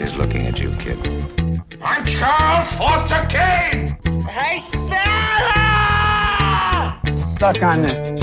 [0.00, 0.98] is looking at you, kid.
[1.82, 3.96] I'm Charles Foster Kane!
[4.24, 4.94] Hey, Stella!
[7.38, 8.15] Suck on this.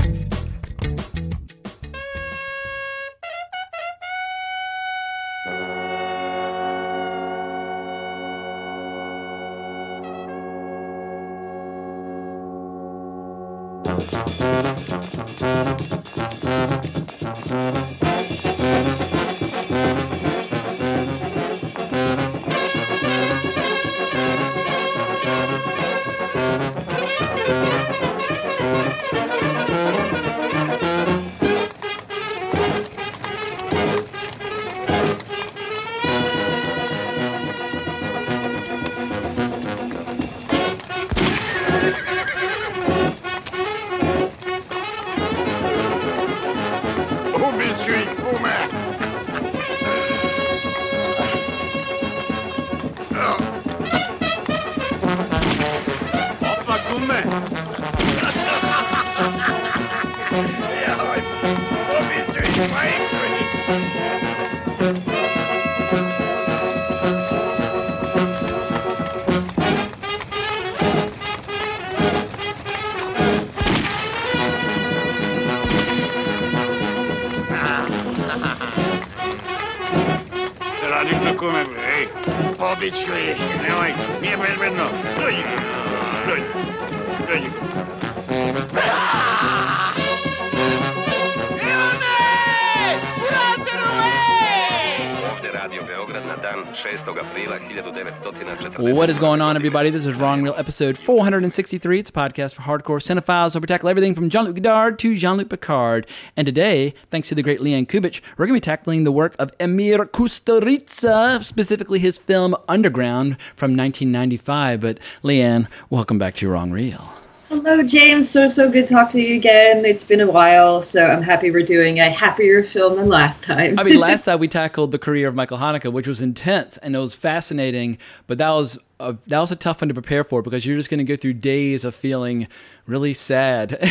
[99.63, 99.91] Everybody?
[99.91, 101.99] This is Wrong Reel, episode 463.
[101.99, 105.15] It's a podcast for hardcore cinephiles where we tackle everything from Jean Luc Godard to
[105.15, 106.05] Jean Luc Picard.
[106.35, 109.37] And today, thanks to the great Leanne Kubicz, we're going to be tackling the work
[109.39, 114.81] of Emir Kusturica, specifically his film Underground from 1995.
[114.81, 117.12] But Leanne, welcome back to Wrong Reel.
[117.53, 118.27] Hello, James.
[118.27, 119.85] So, so good to talk to you again.
[119.85, 123.77] It's been a while, so I'm happy we're doing a happier film than last time.
[123.77, 126.95] I mean, last time we tackled the career of Michael Haneke, which was intense and
[126.95, 130.41] it was fascinating, but that was a, that was a tough one to prepare for
[130.41, 132.47] because you're just going to go through days of feeling
[132.87, 133.79] really sad.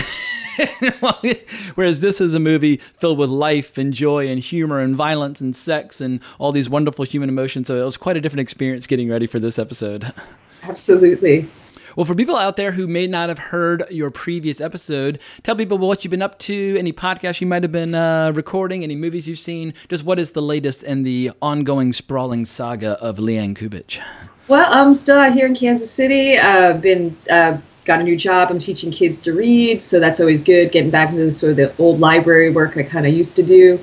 [1.76, 5.54] Whereas this is a movie filled with life and joy and humor and violence and
[5.54, 7.68] sex and all these wonderful human emotions.
[7.68, 10.12] So it was quite a different experience getting ready for this episode.
[10.64, 11.48] Absolutely.
[11.96, 15.76] Well, for people out there who may not have heard your previous episode, tell people
[15.76, 19.28] what you've been up to, any podcasts you might have been uh, recording, any movies
[19.28, 19.74] you've seen.
[19.88, 24.00] Just what is the latest in the ongoing sprawling saga of Leanne Kubicz?
[24.48, 26.38] Well, I'm still out here in Kansas City.
[26.38, 28.50] I've uh, been uh, got a new job.
[28.50, 30.72] I'm teaching kids to read, so that's always good.
[30.72, 33.42] Getting back into the, sort of the old library work I kind of used to
[33.42, 33.78] do.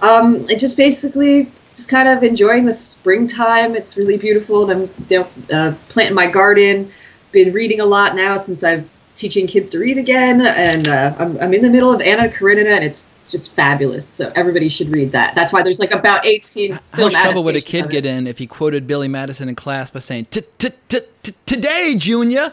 [0.00, 3.76] Um, just basically just kind of enjoying the springtime.
[3.76, 6.90] It's really beautiful, and I'm you know, uh, planting my garden.
[7.32, 11.38] Been reading a lot now since I'm teaching kids to read again, and uh, I'm,
[11.38, 14.06] I'm in the middle of Anna Karenina, and it's just fabulous.
[14.06, 15.34] So everybody should read that.
[15.34, 18.38] That's why there's like about 18 How much trouble would a kid get in if
[18.38, 22.52] he quoted Billy Madison in class by saying, "T- t- t- t- "Today, Junior"?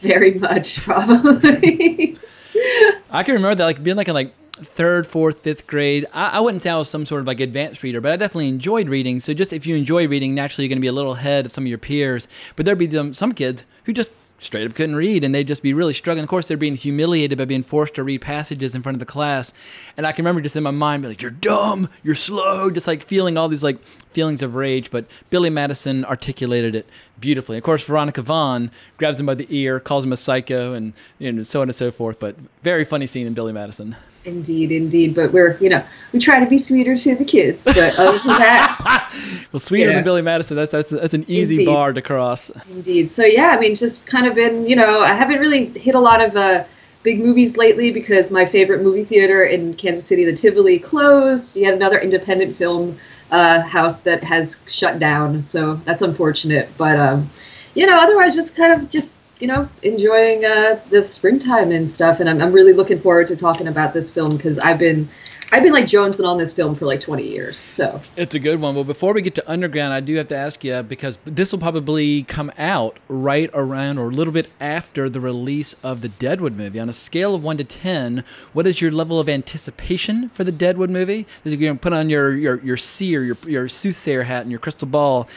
[0.00, 2.18] Very much, probably.
[3.10, 6.06] I can remember that, like being like in like third, fourth, fifth grade.
[6.12, 8.48] I, I wouldn't say I was some sort of like advanced reader, but I definitely
[8.48, 9.20] enjoyed reading.
[9.20, 11.52] So just if you enjoy reading, naturally you're going to be a little ahead of
[11.52, 12.28] some of your peers.
[12.56, 15.62] But there'd be some, some kids who just straight up couldn't read and they'd just
[15.62, 16.22] be really struggling.
[16.22, 19.06] Of course, they're being humiliated by being forced to read passages in front of the
[19.06, 19.52] class.
[19.96, 22.86] And I can remember just in my mind, be like, "You're dumb, you're slow," just
[22.86, 23.82] like feeling all these like
[24.12, 24.90] feelings of rage.
[24.90, 26.86] But Billy Madison articulated it
[27.18, 27.56] beautifully.
[27.56, 31.32] Of course, Veronica Vaughn grabs him by the ear, calls him a psycho, and you
[31.32, 32.18] know so on and so forth.
[32.18, 33.96] But very funny scene in Billy Madison.
[34.24, 35.14] Indeed, indeed.
[35.14, 37.64] But we're, you know, we try to be sweeter to the kids.
[37.64, 39.12] But other than that,
[39.52, 39.96] Well, sweeter Yeah.
[39.96, 40.56] than Billy Madison.
[40.56, 41.66] That's that's that's an easy Indeed.
[41.66, 42.50] bar to cross.
[42.70, 43.10] indeed.
[43.10, 46.00] So yeah, I mean, just kind of been, you know, I haven't really hit a
[46.00, 46.64] lot of uh,
[47.02, 51.54] big movies lately because my favorite movie theater in Kansas City, the Tivoli, closed.
[51.56, 52.96] Yet another independent film
[53.30, 55.42] uh, house that has shut down.
[55.42, 56.68] So that's unfortunate.
[56.78, 57.28] But um,
[57.74, 59.14] you know, otherwise, just kind of just
[59.44, 62.18] you know enjoying uh, the springtime and stuff.
[62.18, 65.06] And I'm, I'm really looking forward to talking about this film because I've been
[65.52, 67.58] I've been like jonesing on this film for like 20 years.
[67.58, 68.74] So It's a good one.
[68.74, 71.58] Well, before we get to Underground, I do have to ask you because this will
[71.58, 76.56] probably come out right around or a little bit after the release of the Deadwood
[76.56, 76.80] movie.
[76.80, 78.24] On a scale of one to ten,
[78.54, 81.26] what is your level of anticipation for the Deadwood movie?
[81.44, 84.50] Is you going to put on your your your seer, your your soothsayer hat, and
[84.50, 85.28] your crystal ball?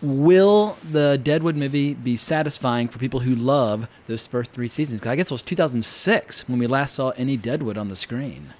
[0.00, 5.00] Will the Deadwood movie be satisfying for people who love those first three seasons?
[5.00, 8.52] Because I guess it was 2006 when we last saw any Deadwood on the screen.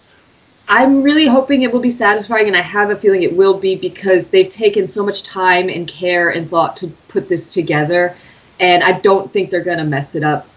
[0.69, 3.77] I'm really hoping it will be satisfying, and I have a feeling it will be
[3.77, 8.17] because they've taken so much time and care and thought to put this together,
[8.61, 10.49] and I don't think they're gonna mess it up.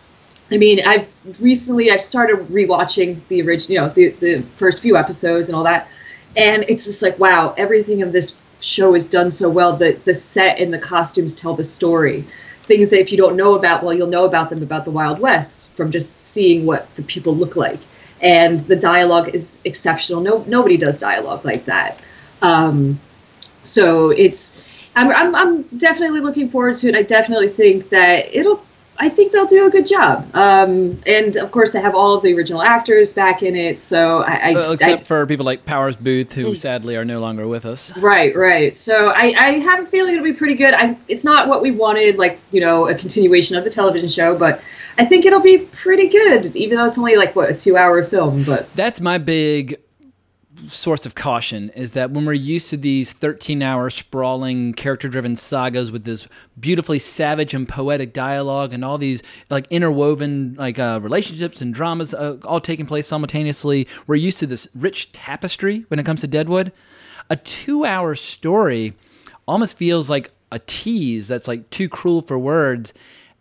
[0.51, 1.07] I mean, I've
[1.39, 5.63] recently I've started rewatching the original, you know, the the first few episodes and all
[5.63, 5.87] that,
[6.37, 9.77] and it's just like wow, everything of this show is done so well.
[9.77, 12.25] that the set and the costumes tell the story.
[12.63, 15.19] Things that if you don't know about, well, you'll know about them about the Wild
[15.19, 17.79] West from just seeing what the people look like
[18.21, 20.21] and the dialogue is exceptional.
[20.21, 22.01] No, nobody does dialogue like that.
[22.41, 22.99] Um,
[23.63, 24.59] so it's,
[24.95, 26.95] I'm, I'm, I'm definitely looking forward to it.
[26.95, 28.65] I definitely think that it'll,
[28.97, 30.25] I think they'll do a good job.
[30.33, 33.81] Um, and of course, they have all of the original actors back in it.
[33.81, 37.19] So I, I Well, except I- for people like Powers Boothe, who sadly are no
[37.19, 37.95] longer with us.
[37.97, 38.75] Right, right.
[38.75, 40.73] So I, I have a feeling it'll be pretty good.
[40.73, 44.37] I, it's not what we wanted, like you know, a continuation of the television show,
[44.37, 44.61] but
[44.97, 48.43] I think it'll be pretty good, even though it's only like what a two-hour film.
[48.43, 49.77] But That's my big
[50.67, 55.35] source of caution is that when we're used to these 13 hour sprawling character driven
[55.35, 56.27] sagas with this
[56.59, 62.13] beautifully savage and poetic dialogue and all these like interwoven like uh, relationships and dramas
[62.13, 66.27] uh, all taking place simultaneously we're used to this rich tapestry when it comes to
[66.27, 66.71] deadwood.
[67.29, 68.93] A two hour story
[69.47, 72.93] almost feels like a tease that's like too cruel for words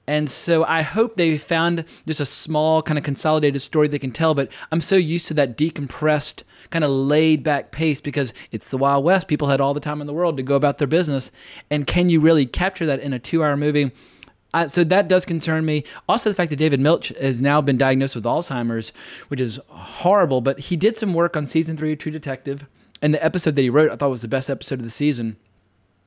[0.06, 4.10] and so I hope they found just a small kind of consolidated story they can
[4.10, 4.34] tell.
[4.34, 8.78] But I'm so used to that decompressed, kind of laid back pace because it's the
[8.78, 9.28] Wild West.
[9.28, 11.30] People had all the time in the world to go about their business.
[11.70, 13.92] And can you really capture that in a two hour movie?
[14.68, 15.82] So that does concern me.
[16.08, 18.92] Also, the fact that David Milch has now been diagnosed with Alzheimer's,
[19.26, 20.40] which is horrible.
[20.40, 22.66] But he did some work on season three of True Detective.
[23.02, 25.38] And the episode that he wrote, I thought was the best episode of the season.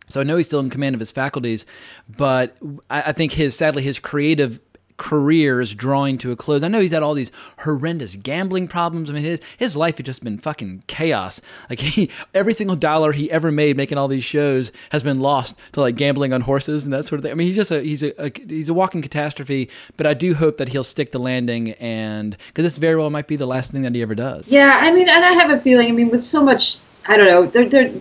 [0.10, 1.66] So I know he's still in command of his faculties,
[2.08, 2.56] but
[2.90, 4.60] I, I think his sadly his creative
[4.98, 6.64] career is drawing to a close.
[6.64, 9.10] I know he's had all these horrendous gambling problems.
[9.10, 11.40] I mean, his his life has just been fucking chaos.
[11.70, 15.56] Like he, every single dollar he ever made making all these shows has been lost
[15.74, 17.32] to like gambling on horses and that sort of thing.
[17.32, 19.70] I mean, he's just a he's a, a he's a walking catastrophe.
[19.96, 23.28] But I do hope that he'll stick the landing, and because this very well might
[23.28, 24.48] be the last thing that he ever does.
[24.48, 25.90] Yeah, I mean, and I have a feeling.
[25.90, 26.78] I mean, with so much,
[27.08, 27.92] I don't know, they're, they're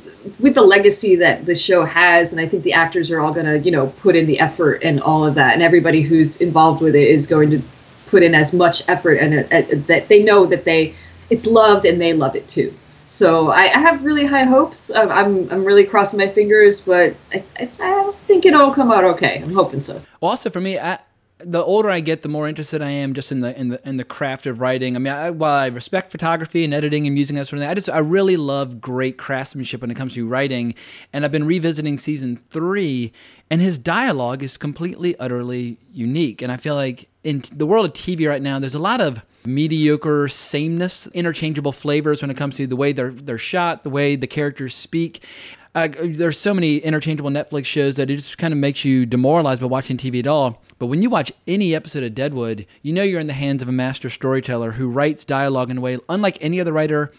[0.41, 3.47] with the legacy that the show has, and I think the actors are all going
[3.47, 6.83] to, you know, put in the effort and all of that, and everybody who's involved
[6.83, 7.63] with it is going to
[8.07, 10.95] put in as much effort and uh, uh, that they know that they
[11.29, 12.73] it's loved and they love it too.
[13.09, 14.93] So I, I have really high hopes.
[14.93, 19.05] Um, I'm I'm really crossing my fingers, but I, I, I think it'll come out
[19.05, 19.41] okay.
[19.43, 20.01] I'm hoping so.
[20.21, 20.99] Also for me, I,
[21.39, 23.97] the older I get, the more interested I am just in the in the in
[23.97, 24.97] the craft of writing.
[24.97, 27.63] I mean, I, while I respect photography and editing and music and that sort of
[27.63, 30.75] thing, I just I really love great craftsmanship when it comes to writing.
[31.13, 33.13] And I've been revisiting season three,
[33.51, 36.41] and his dialogue is completely utterly unique.
[36.41, 39.21] And I feel like in the world of TV right now, there's a lot of
[39.45, 44.17] mediocre sameness, interchangeable flavors when it comes to the way they're they're shot, the way
[44.17, 45.23] the characters speak.
[45.77, 49.61] Uh, there's so many interchangeable Netflix shows that it just kind of makes you demoralized
[49.61, 50.63] by watching TV at all.
[50.79, 53.69] But when you watch any episode of Deadwood, you know you're in the hands of
[53.69, 57.13] a master storyteller who writes dialogue in a way unlike any other writer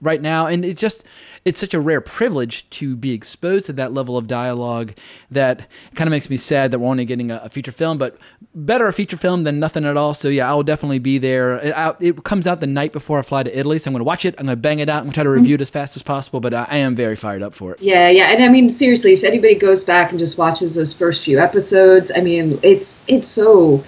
[0.00, 1.04] right now and it's just
[1.44, 4.94] it's such a rare privilege to be exposed to that level of dialogue
[5.30, 8.16] that kind of makes me sad that we're only getting a, a feature film but
[8.54, 10.14] better a feature film than nothing at all.
[10.14, 11.58] So yeah i will definitely be there.
[11.58, 14.00] It, I, it comes out the night before i fly to italy so i'm going
[14.00, 14.34] to watch it.
[14.38, 14.98] I'm going to bang it out.
[14.98, 16.94] I'm going to try to review it as fast as possible but I, I am
[16.94, 17.80] very fired up for it.
[17.80, 21.24] Yeah, yeah, and I mean seriously, if anybody goes back and just watches those first
[21.24, 23.84] few episodes, I mean it's it's so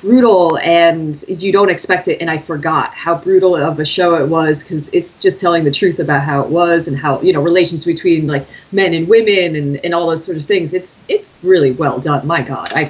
[0.00, 4.28] brutal and you don't expect it and I forgot how brutal of a show it
[4.28, 7.42] was because it's just telling the truth about how it was and how you know
[7.42, 10.74] relations between like men and women and, and all those sort of things.
[10.74, 12.26] It's it's really well done.
[12.26, 12.86] My god I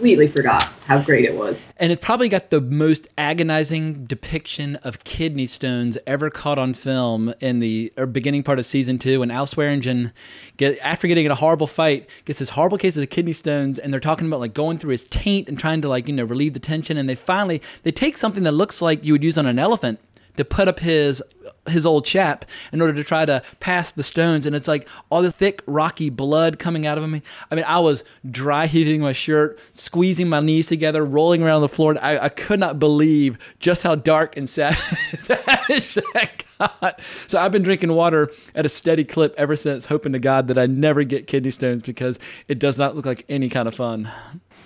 [0.00, 5.04] completely forgot how great it was and it probably got the most agonizing depiction of
[5.04, 9.22] kidney stones ever caught on film in the or beginning part of season two.
[9.22, 10.12] And Al Swearingen,
[10.56, 13.92] get after getting in a horrible fight, gets this horrible case of kidney stones, and
[13.92, 16.54] they're talking about like going through his taint and trying to like you know relieve
[16.54, 16.96] the tension.
[16.96, 20.00] And they finally they take something that looks like you would use on an elephant
[20.36, 21.22] to put up his
[21.68, 24.46] his old chap in order to try to pass the stones.
[24.46, 27.22] And it's like all the thick rocky blood coming out of him.
[27.50, 31.68] I mean i was dry heaving my shirt squeezing my knees together rolling around the
[31.68, 31.96] floor.
[32.00, 34.74] I, I could not believe just how dark and sad
[35.18, 37.00] savage that got.
[37.26, 40.58] So i've been drinking water at a steady clip ever since hoping to god that
[40.58, 42.18] i never get kidney stones because
[42.48, 44.10] it does not look like any kind of fun.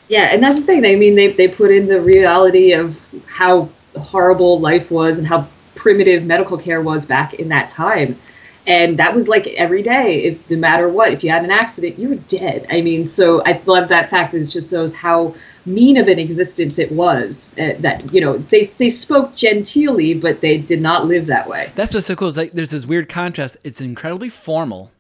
[0.09, 0.85] Yeah and that's the thing.
[0.85, 5.47] I mean they, they put in the reality of how horrible life was and how
[5.75, 8.19] primitive medical care was back in that time
[8.67, 11.99] and that was like every day if no matter what if you had an accident
[11.99, 15.35] you were dead i mean so i love that fact that it just shows how
[15.67, 17.55] mean of an existence it was.
[17.59, 21.71] Uh, that you know they they spoke genteelly, but they did not live that way.
[21.75, 22.29] That's what's so cool.
[22.29, 23.57] Is like there's this weird contrast.
[23.65, 24.91] It's incredibly formal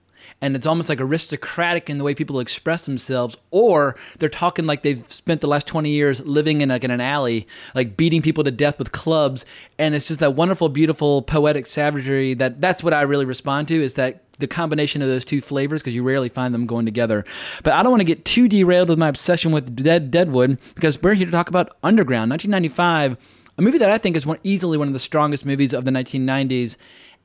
[0.44, 4.82] and it's almost like aristocratic in the way people express themselves, or they're talking like
[4.82, 8.44] they've spent the last 20 years living in like in an alley, like beating people
[8.44, 9.46] to death with clubs,
[9.78, 13.82] and it's just that wonderful, beautiful, poetic savagery that that's what I really respond to
[13.82, 17.24] is that the combination of those two flavors because you rarely find them going together.
[17.62, 21.00] But I don't want to get too derailed with my obsession with Dead Deadwood because
[21.02, 23.16] we're here to talk about Underground, 1995,
[23.56, 25.90] a movie that I think is one, easily one of the strongest movies of the
[25.90, 26.76] 1990s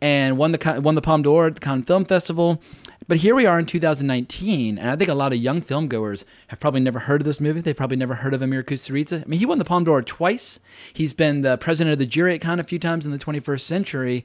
[0.01, 2.61] and won the won the Palme d'Or at the Cannes Film Festival.
[3.09, 6.25] But here we are in 2019, and I think a lot of young film goers
[6.49, 7.59] have probably never heard of this movie.
[7.59, 9.23] They've probably never heard of Emir Kusturica.
[9.23, 10.59] I mean, he won the Palme d'Or twice.
[10.93, 13.61] He's been the president of the jury at Cannes a few times in the 21st
[13.61, 14.23] century.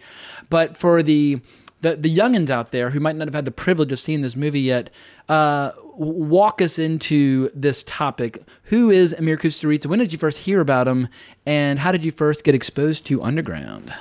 [0.50, 1.40] But for the
[1.80, 4.36] the, the youngins out there who might not have had the privilege of seeing this
[4.36, 4.90] movie yet,
[5.30, 8.42] uh, walk us into this topic.
[8.64, 9.86] Who is Emir Kusturica?
[9.86, 11.08] When did you first hear about him,
[11.46, 13.94] and how did you first get exposed to Underground?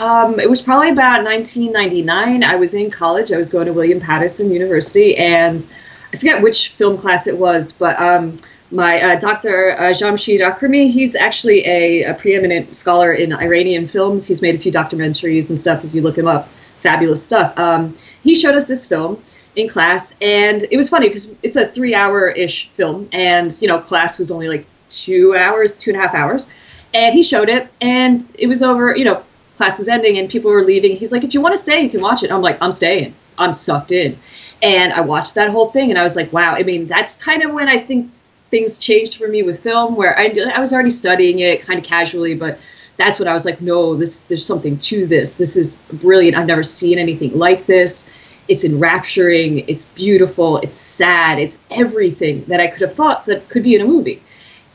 [0.00, 2.42] Um, it was probably about 1999.
[2.42, 3.32] I was in college.
[3.32, 5.68] I was going to William Paterson University, and
[6.10, 8.38] I forget which film class it was, but um,
[8.70, 9.72] my uh, Dr.
[9.72, 14.26] Uh, Jamshid Akrami, he's actually a, a, preeminent scholar in Iranian films.
[14.26, 15.84] He's made a few documentaries and stuff.
[15.84, 16.48] If you look him up,
[16.80, 17.56] fabulous stuff.
[17.58, 19.22] Um, he showed us this film
[19.54, 24.18] in class, and it was funny because it's a three-hour-ish film, and you know, class
[24.18, 26.46] was only like two hours, two and a half hours,
[26.94, 29.22] and he showed it, and it was over, you know
[29.60, 30.96] class was ending and people were leaving.
[30.96, 32.32] He's like, if you want to stay, you can watch it.
[32.32, 33.14] I'm like, I'm staying.
[33.36, 34.18] I'm sucked in.
[34.62, 36.54] And I watched that whole thing and I was like, wow.
[36.54, 38.10] I mean, that's kind of when I think
[38.50, 41.84] things changed for me with film, where I, I was already studying it kind of
[41.84, 42.58] casually, but
[42.96, 45.34] that's when I was like, no, this there's something to this.
[45.34, 46.38] This is brilliant.
[46.38, 48.10] I've never seen anything like this.
[48.48, 49.68] It's enrapturing.
[49.68, 50.56] It's beautiful.
[50.58, 51.38] It's sad.
[51.38, 54.22] It's everything that I could have thought that could be in a movie.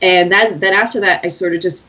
[0.00, 1.82] And then after that, I sort of just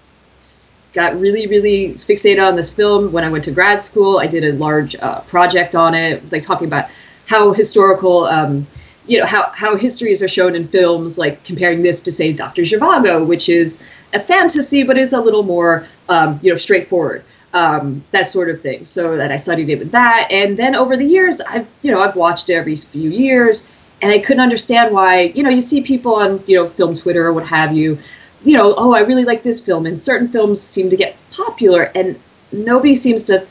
[0.97, 4.17] got really, really fixated on this film when I went to grad school.
[4.17, 6.89] I did a large uh, project on it, like talking about
[7.27, 8.65] how historical, um,
[9.05, 12.63] you know, how, how histories are shown in films, like comparing this to, say, Dr.
[12.63, 17.23] Zhivago, which is a fantasy, but is a little more, um, you know, straightforward.
[17.53, 18.83] Um, that sort of thing.
[18.85, 22.01] So that I studied it with that, and then over the years, I've you know
[22.01, 23.65] I've watched it every few years,
[24.01, 27.25] and I couldn't understand why you know you see people on you know film Twitter
[27.25, 27.97] or what have you
[28.43, 31.91] you know, oh, I really like this film, and certain films seem to get popular,
[31.95, 32.19] and
[32.51, 33.45] nobody seems to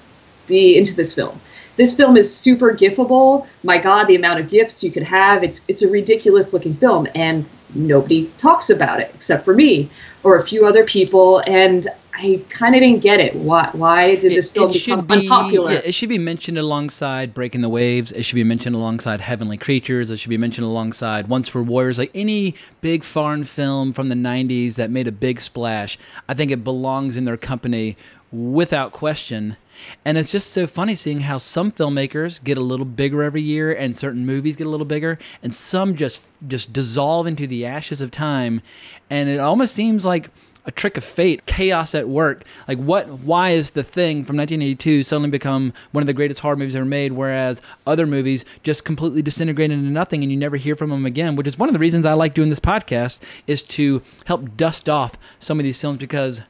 [0.47, 1.41] be into this film.
[1.77, 3.47] This film is super gifable.
[3.63, 5.43] My God, the amount of gifts you could have.
[5.43, 9.91] It's it's a ridiculous looking film, and nobody talks about it except for me
[10.23, 11.43] or a few other people.
[11.47, 11.87] And
[12.19, 13.35] I kind of didn't get it.
[13.35, 13.69] Why?
[13.73, 15.73] Why did this film become be, unpopular?
[15.73, 18.11] Yeah, it should be mentioned alongside Breaking the Waves.
[18.11, 20.11] It should be mentioned alongside Heavenly Creatures.
[20.11, 21.99] It should be mentioned alongside Once Were Warriors.
[21.99, 26.51] Like any big foreign film from the '90s that made a big splash, I think
[26.51, 27.99] it belongs in their company
[28.33, 29.59] without question.
[30.05, 33.75] And it's just so funny seeing how some filmmakers get a little bigger every year
[33.75, 38.01] and certain movies get a little bigger and some just just dissolve into the ashes
[38.01, 38.63] of time
[39.11, 40.31] and it almost seems like
[40.67, 42.45] a trick of fate, chaos at work.
[42.67, 43.09] Like what?
[43.09, 46.85] Why is the thing from 1982 suddenly become one of the greatest horror movies ever
[46.85, 51.07] made, whereas other movies just completely disintegrate into nothing and you never hear from them
[51.07, 51.37] again?
[51.37, 54.89] Which is one of the reasons I like doing this podcast is to help dust
[54.89, 56.43] off some of these films because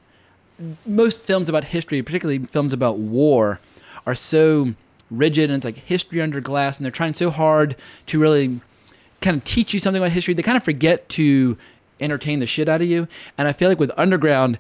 [0.87, 3.61] most films about history, particularly films about war,
[4.07, 4.75] are so
[5.11, 8.61] rigid and it's like history under glass, and they're trying so hard to really
[9.21, 10.35] kind of teach you something about history.
[10.35, 11.59] They kind of forget to
[12.01, 13.09] entertain the shit out of you.
[13.39, 14.59] And I feel like with Underground,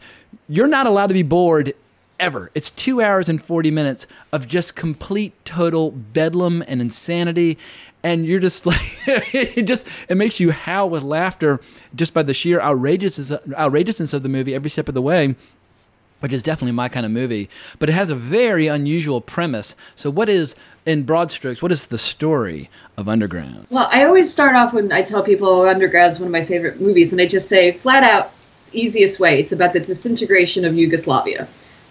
[0.49, 1.75] you're not allowed to be bored
[2.19, 2.51] ever.
[2.55, 7.59] It's two hours and 40 minutes of just complete, total bedlam and insanity.
[8.03, 11.61] And you're just like, it just, it makes you howl with laughter
[11.95, 15.35] just by the sheer outrageousness, outrageousness of the movie every step of the way
[16.21, 17.49] which is definitely my kind of movie.
[17.79, 19.77] But it has a very unusual premise.
[19.95, 20.55] So, what is,
[20.85, 23.67] in broad strokes, what is the story of Underground?
[23.71, 27.13] Well, I always start off when I tell people Underground's one of my favorite movies,
[27.13, 28.33] and I just say flat out,
[28.73, 29.39] easiest way.
[29.41, 31.49] It's about the disintegration of Yugoslavia.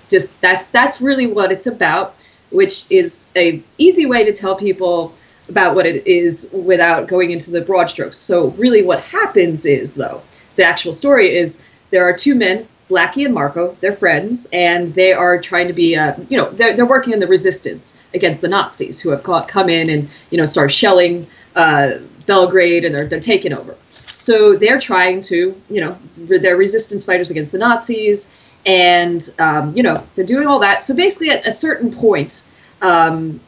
[0.10, 2.16] Just that's that's really what it's about,
[2.52, 5.14] which is a easy way to tell people
[5.50, 8.18] about what it is without going into the broad strokes.
[8.18, 10.22] So, really, what happens is though,
[10.56, 15.12] the actual story is there are two men Blackie and Marco, they're friends, and they
[15.12, 18.48] are trying to be, uh, you know, they're, they're working in the resistance against the
[18.48, 21.26] Nazis who have come in and, you know, start shelling
[21.56, 21.94] uh,
[22.28, 23.76] Belgrade and they're, they're taking over.
[24.14, 28.32] So they're trying to, you know, they're resistance fighters against the Nazis,
[28.66, 30.84] and, um, you know, they're doing all that.
[30.84, 32.46] So basically, at a certain point,
[32.82, 33.40] um,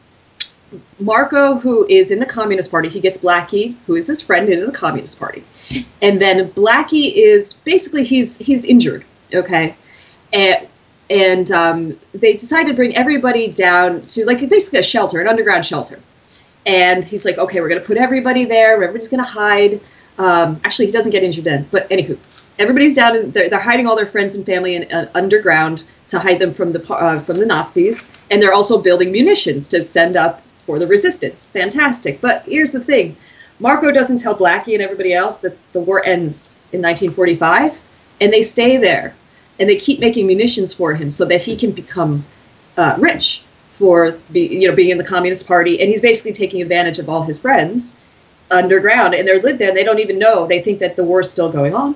[1.00, 4.66] Marco, who is in the Communist Party, he gets Blackie, who is his friend, into
[4.66, 5.42] the Communist Party,
[6.02, 9.76] and then Blackie is basically he's he's injured, okay,
[10.32, 10.68] and
[11.10, 15.64] and um, they decide to bring everybody down to like basically a shelter, an underground
[15.64, 15.98] shelter,
[16.66, 19.80] and he's like, okay, we're gonna put everybody there, everybody's gonna hide.
[20.18, 22.18] Um, actually, he doesn't get injured then, but anywho,
[22.58, 23.16] everybody's down.
[23.16, 26.52] In, they're, they're hiding all their friends and family in uh, underground to hide them
[26.54, 30.78] from the uh, from the Nazis, and they're also building munitions to send up for
[30.78, 31.44] the resistance.
[31.46, 32.20] Fantastic.
[32.20, 33.16] But here's the thing:
[33.60, 37.78] Marco doesn't tell Blackie and everybody else that the war ends in 1945,
[38.20, 39.14] and they stay there,
[39.58, 42.24] and they keep making munitions for him so that he can become
[42.76, 46.62] uh, rich for be, you know being in the Communist Party, and he's basically taking
[46.62, 47.92] advantage of all his friends
[48.50, 49.68] underground, and they're lived there.
[49.68, 50.46] and They don't even know.
[50.46, 51.94] They think that the war's still going on.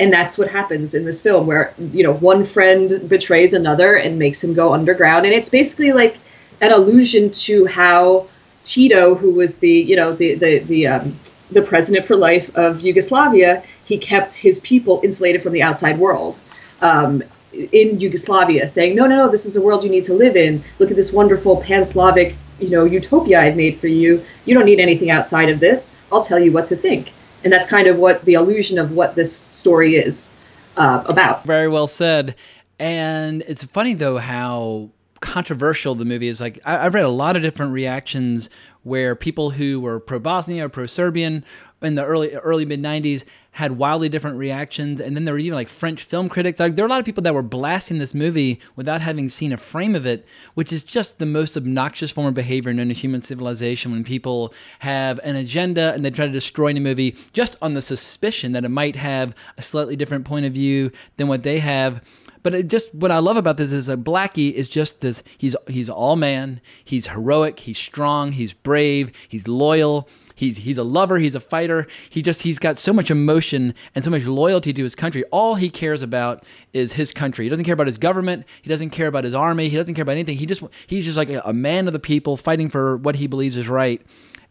[0.00, 4.18] And that's what happens in this film where you know one friend betrays another and
[4.18, 5.24] makes him go underground.
[5.24, 6.18] And it's basically like
[6.60, 8.28] an allusion to how
[8.64, 11.16] Tito who was the you know the the the um,
[11.50, 16.38] the president for life of Yugoslavia he kept his people insulated from the outside world
[16.84, 17.22] um,
[17.52, 20.62] in Yugoslavia saying no no no this is a world you need to live in
[20.78, 24.80] look at this wonderful pan-Slavic you know utopia I've made for you you don't need
[24.80, 27.12] anything outside of this I'll tell you what to think
[27.44, 30.30] and that's kind of what the illusion of what this story is
[30.76, 31.44] uh, about.
[31.44, 32.34] Very well said.
[32.78, 34.90] And it's funny though how
[35.24, 36.40] controversial the movie is.
[36.40, 38.50] Like I, have read a lot of different reactions
[38.82, 41.44] where people who were pro Bosnia or pro Serbian
[41.80, 45.54] in the early early mid '90s had wildly different reactions, and then there were even
[45.54, 46.60] like French film critics.
[46.60, 49.52] Like there were a lot of people that were blasting this movie without having seen
[49.52, 52.94] a frame of it, which is just the most obnoxious form of behavior known to
[52.94, 53.92] human civilization.
[53.92, 57.82] When people have an agenda and they try to destroy a movie just on the
[57.82, 62.02] suspicion that it might have a slightly different point of view than what they have.
[62.44, 65.22] But it just what I love about this is that Blackie is just this.
[65.38, 66.60] He's he's all man.
[66.84, 67.60] He's heroic.
[67.60, 68.32] He's strong.
[68.32, 69.10] He's brave.
[69.26, 70.06] He's loyal.
[70.34, 71.16] He's he's a lover.
[71.16, 71.86] He's a fighter.
[72.10, 75.24] He just he's got so much emotion and so much loyalty to his country.
[75.32, 77.46] All he cares about is his country.
[77.46, 78.44] He doesn't care about his government.
[78.60, 79.70] He doesn't care about his army.
[79.70, 80.36] He doesn't care about anything.
[80.36, 83.26] He just he's just like a, a man of the people, fighting for what he
[83.26, 84.02] believes is right.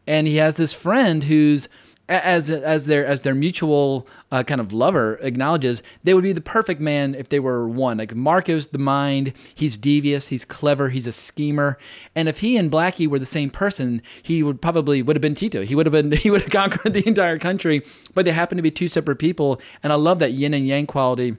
[0.07, 1.69] And he has this friend who's
[2.09, 6.41] as as their as their mutual uh, kind of lover acknowledges, they would be the
[6.41, 7.97] perfect man if they were one.
[7.97, 11.77] Like Marco's the mind, he's devious, he's clever, he's a schemer,
[12.15, 15.35] and if he and Blackie were the same person, he would probably would have been
[15.35, 15.63] Tito.
[15.63, 17.83] He would have been he would have conquered the entire country.
[18.13, 20.87] But they happen to be two separate people, and I love that yin and yang
[20.87, 21.37] quality.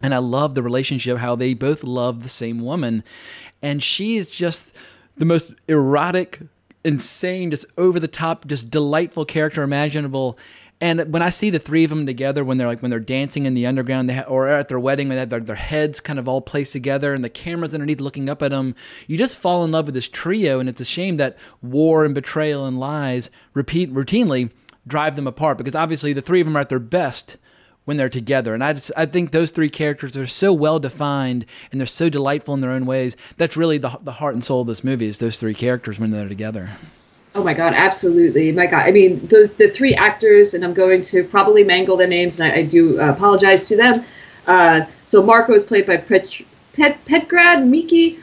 [0.00, 3.02] And I love the relationship, how they both love the same woman.
[3.60, 4.76] And she is just
[5.16, 6.40] the most erotic,
[6.88, 10.38] insane, just over the top, just delightful character imaginable.
[10.80, 13.46] And when I see the three of them together, when they're like when they're dancing
[13.46, 16.28] in the underground, ha- or at their wedding, they have their, their heads kind of
[16.28, 18.74] all placed together, and the cameras underneath looking up at them,
[19.06, 20.60] you just fall in love with this trio.
[20.60, 24.50] And it's a shame that war and betrayal and lies repeat routinely
[24.86, 27.36] drive them apart because obviously the three of them are at their best
[27.88, 28.52] when they're together.
[28.52, 32.10] And I just I think those three characters are so well defined and they're so
[32.10, 33.16] delightful in their own ways.
[33.38, 36.10] That's really the the heart and soul of this movie is those three characters when
[36.10, 36.68] they're together.
[37.34, 38.52] Oh my god, absolutely!
[38.52, 42.06] My god, I mean, the the three actors, and I'm going to probably mangle their
[42.06, 44.04] names, and I, I do uh, apologize to them.
[44.46, 46.28] Uh, so Marco is played by Pet,
[46.74, 48.18] Pet, Petrad Miki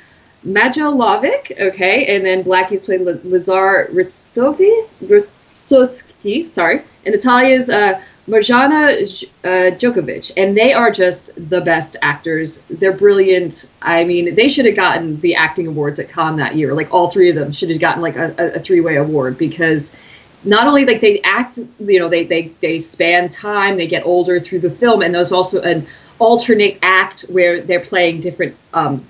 [0.46, 9.76] Majalovic, okay, and then Blackie's played Lazar Ritsovi, Ritsotsky, sorry, and Natalia's uh, Marjana uh,
[9.78, 12.60] Jokovic, and they are just the best actors.
[12.70, 13.70] They're brilliant.
[13.84, 16.74] I mean, they should have gotten the acting awards at Cannes that year.
[16.74, 19.96] Like all three of them should have gotten like a, a three-way award because
[20.44, 24.40] not only like they act, you know, they they they span time, they get older
[24.40, 25.86] through the film, and there's also an
[26.18, 29.06] alternate act where they're playing different um,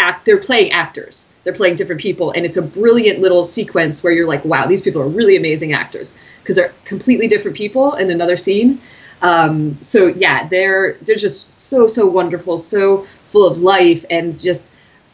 [0.00, 0.26] act.
[0.26, 1.28] They're playing actors.
[1.44, 4.82] They're playing different people, and it's a brilliant little sequence where you're like, wow, these
[4.82, 6.14] people are really amazing actors
[6.48, 8.80] because they're completely different people in another scene.
[9.20, 14.70] Um, so yeah, they're they're just so so wonderful, so full of life, and just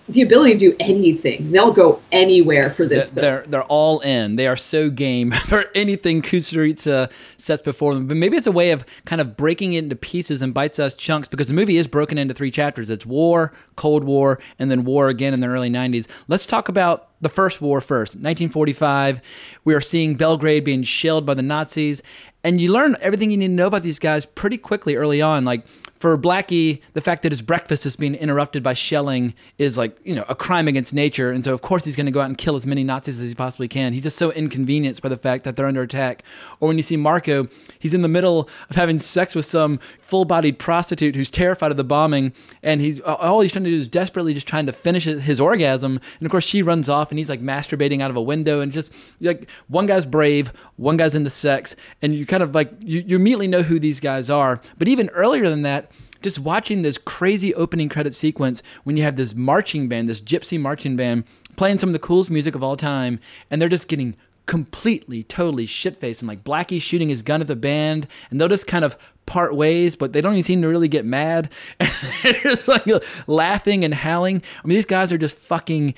[0.09, 1.51] the ability to do anything.
[1.51, 3.09] They'll go anywhere for this.
[3.09, 4.37] They're, they're, they're all in.
[4.37, 8.07] They are so game for anything Kusturica sets before them.
[8.07, 11.27] But maybe it's a way of kind of breaking it into pieces and bite-sized chunks
[11.29, 12.91] because the movie is broken into three chapters.
[12.91, 16.07] It's war, Cold War, and then war again in the early 90s.
[16.29, 18.11] Let's talk about the first war first.
[18.11, 19.23] 1945,
[19.65, 22.03] we are seeing Belgrade being shelled by the Nazis,
[22.43, 25.47] and you learn everything you need to know about these guys pretty quickly early on.
[25.47, 25.65] Like
[26.05, 30.15] for Blackie, the fact that his breakfast is being interrupted by shelling is like, you
[30.15, 31.31] know, a crime against nature.
[31.31, 33.31] And so, of course, he's going to go out and kill as many Nazis as
[33.31, 33.95] he possibly can.
[33.95, 36.23] He's just so inconvenienced by the fact that they're under attack.
[36.61, 40.27] Or when you see Marco, he's in the middle of having sex with some full
[40.27, 42.35] bodied prostitute who's terrified of the bombing.
[42.63, 46.03] And he's all he's trying to do is desperately just trying to finish his orgasm.
[46.21, 48.73] And of course, she runs off and he's like masturbating out of a window and
[48.73, 53.01] just like one guy's brave, one guy's into sex, and you kind of like you,
[53.07, 54.61] you immediately know who these guys are.
[54.77, 55.91] But even earlier than that,
[56.25, 60.59] just watching this crazy opening credit sequence when you have this marching band, this gypsy
[60.59, 61.25] marching band
[61.57, 65.67] playing some of the coolest music of all time, and they're just getting completely, totally
[65.67, 66.23] shit faced.
[66.23, 69.55] And like Blackie shooting his gun at the band, and they'll just kind of part
[69.55, 71.51] ways, but they don't even seem to really get mad.
[71.79, 71.91] And
[72.23, 72.87] they're just like
[73.27, 74.43] laughing and howling.
[74.63, 75.95] I mean, these guys are just fucking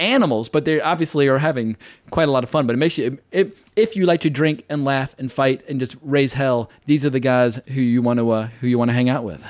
[0.00, 1.76] animals, but they obviously are having
[2.10, 2.66] quite a lot of fun.
[2.66, 5.80] But it makes you, if, if you like to drink and laugh and fight and
[5.80, 8.90] just raise hell, these are the guys who you want to uh, who you want
[8.90, 9.44] to hang out with.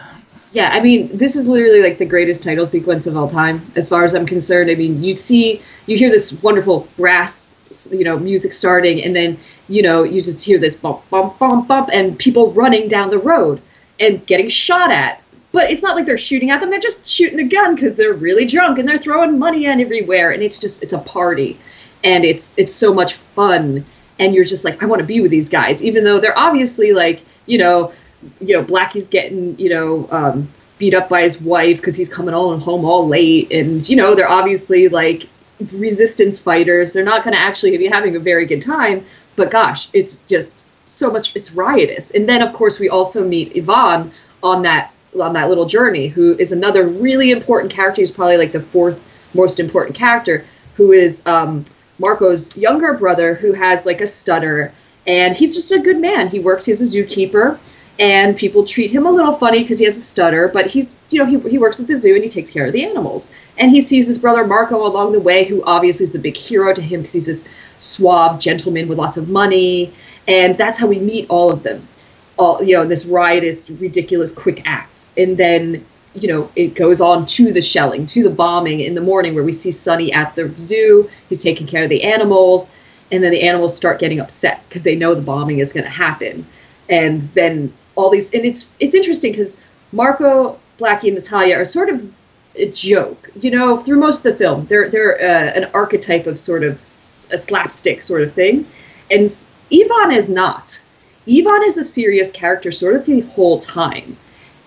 [0.53, 3.89] Yeah, I mean, this is literally like the greatest title sequence of all time, as
[3.89, 4.71] far as I'm concerned.
[4.71, 7.53] I mean, you see, you hear this wonderful brass,
[7.91, 11.67] you know, music starting, and then, you know, you just hear this bump, bump, bump,
[11.67, 13.61] bump, and people running down the road
[13.99, 15.21] and getting shot at.
[15.55, 18.13] But it's not like they're shooting at them; they're just shooting a gun because they're
[18.13, 21.57] really drunk and they're throwing money in everywhere, and it's just it's a party,
[22.03, 23.87] and it's it's so much fun,
[24.19, 26.93] and you're just like, I want to be with these guys, even though they're obviously
[26.93, 27.93] like, you know
[28.41, 32.35] you know, Blackie's getting, you know, um, beat up by his wife because he's coming
[32.35, 35.29] all home all late, and you know, they're obviously like
[35.73, 36.93] resistance fighters.
[36.93, 39.05] They're not going to actually be having a very good time.
[39.37, 41.35] But gosh, it's just so much.
[41.35, 42.13] It's riotous.
[42.13, 44.13] And then, of course, we also meet Ivan
[44.43, 48.03] on that on that little journey, who is another really important character.
[48.03, 49.03] He's probably like the fourth
[49.35, 50.45] most important character,
[50.77, 51.65] who is um,
[51.99, 54.73] Marco's younger brother, who has like a stutter,
[55.07, 56.29] and he's just a good man.
[56.29, 56.67] He works.
[56.67, 57.59] He's a zookeeper
[57.99, 61.19] and people treat him a little funny because he has a stutter but he's you
[61.19, 63.71] know he, he works at the zoo and he takes care of the animals and
[63.71, 66.83] he sees his brother marco along the way who obviously is a big hero to
[66.83, 69.93] him because he's this suave gentleman with lots of money
[70.27, 71.87] and that's how we meet all of them
[72.37, 75.07] all you know this riotous ridiculous quick act.
[75.17, 79.01] And then you know it goes on to the shelling to the bombing in the
[79.01, 81.11] morning where we see sonny at the zoo.
[81.29, 82.71] He's taking care of the animals.
[83.13, 85.91] And then the animals start getting upset because they know the bombing is going to
[85.91, 86.47] happen.
[86.89, 89.59] And then all these and it's it's interesting because
[89.93, 92.13] Marco, Blackie, and Natalia are sort of
[92.57, 94.67] a joke, you know, through most of the film.
[94.67, 98.67] They're they're uh, an archetype of sort of a slapstick sort of thing,
[99.11, 99.35] and
[99.73, 100.81] Ivan is not.
[101.29, 104.17] Ivan is a serious character sort of the whole time.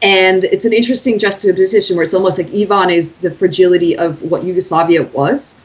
[0.01, 4.43] And it's an interesting juxtaposition where it's almost like Ivan is the fragility of what
[4.43, 5.59] Yugoslavia was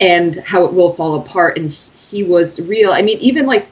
[0.00, 1.58] and how it will fall apart.
[1.58, 2.92] And he was real.
[2.92, 3.66] I mean, even like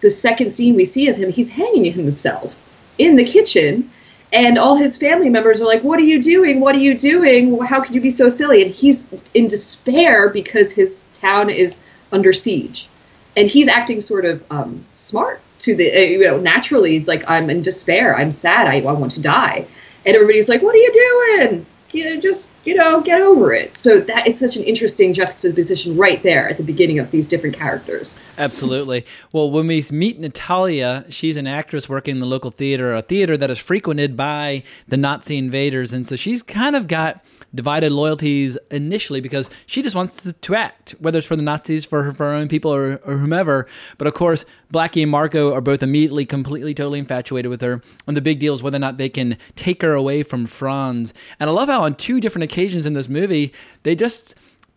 [0.00, 2.56] the second scene we see of him, he's hanging himself
[2.98, 3.90] in the kitchen
[4.34, 7.58] and all his family members are like what are you doing what are you doing
[7.60, 11.82] how could you be so silly and he's in despair because his town is
[12.12, 12.88] under siege
[13.36, 17.28] and he's acting sort of um, smart to the uh, you know naturally it's like
[17.28, 19.66] i'm in despair i'm sad I, I want to die.
[20.06, 21.66] And everybody's like what are you doing?
[21.92, 26.22] You just you know get over it so that it's such an interesting juxtaposition right
[26.22, 31.36] there at the beginning of these different characters absolutely well when we meet natalia she's
[31.36, 35.36] an actress working in the local theater a theater that is frequented by the nazi
[35.36, 37.22] invaders and so she's kind of got
[37.54, 41.84] divided loyalties initially because she just wants to, to act, whether it's for the Nazis,
[41.84, 43.66] for her, for her own people, or, or whomever.
[43.96, 47.80] But of course, Blackie and Marco are both immediately, completely, totally infatuated with her.
[48.06, 51.14] And the big deal is whether or not they can take her away from Franz.
[51.38, 54.34] And I love how on two different occasions in this movie, they just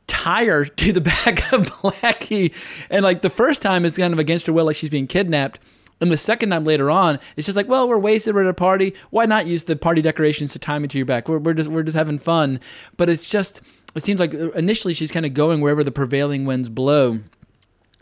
[0.07, 2.53] tie her to the back of Blackie.
[2.89, 5.59] And like the first time is kind of against her will, like she's being kidnapped.
[5.99, 8.35] And the second time later on, it's just like, well, we're wasted.
[8.35, 8.93] We're at a party.
[9.09, 11.27] Why not use the party decorations to tie me to your back?
[11.27, 12.59] We're, we're just we're just having fun.
[12.97, 13.61] But it's just
[13.95, 17.19] it seems like initially she's kind of going wherever the prevailing winds blow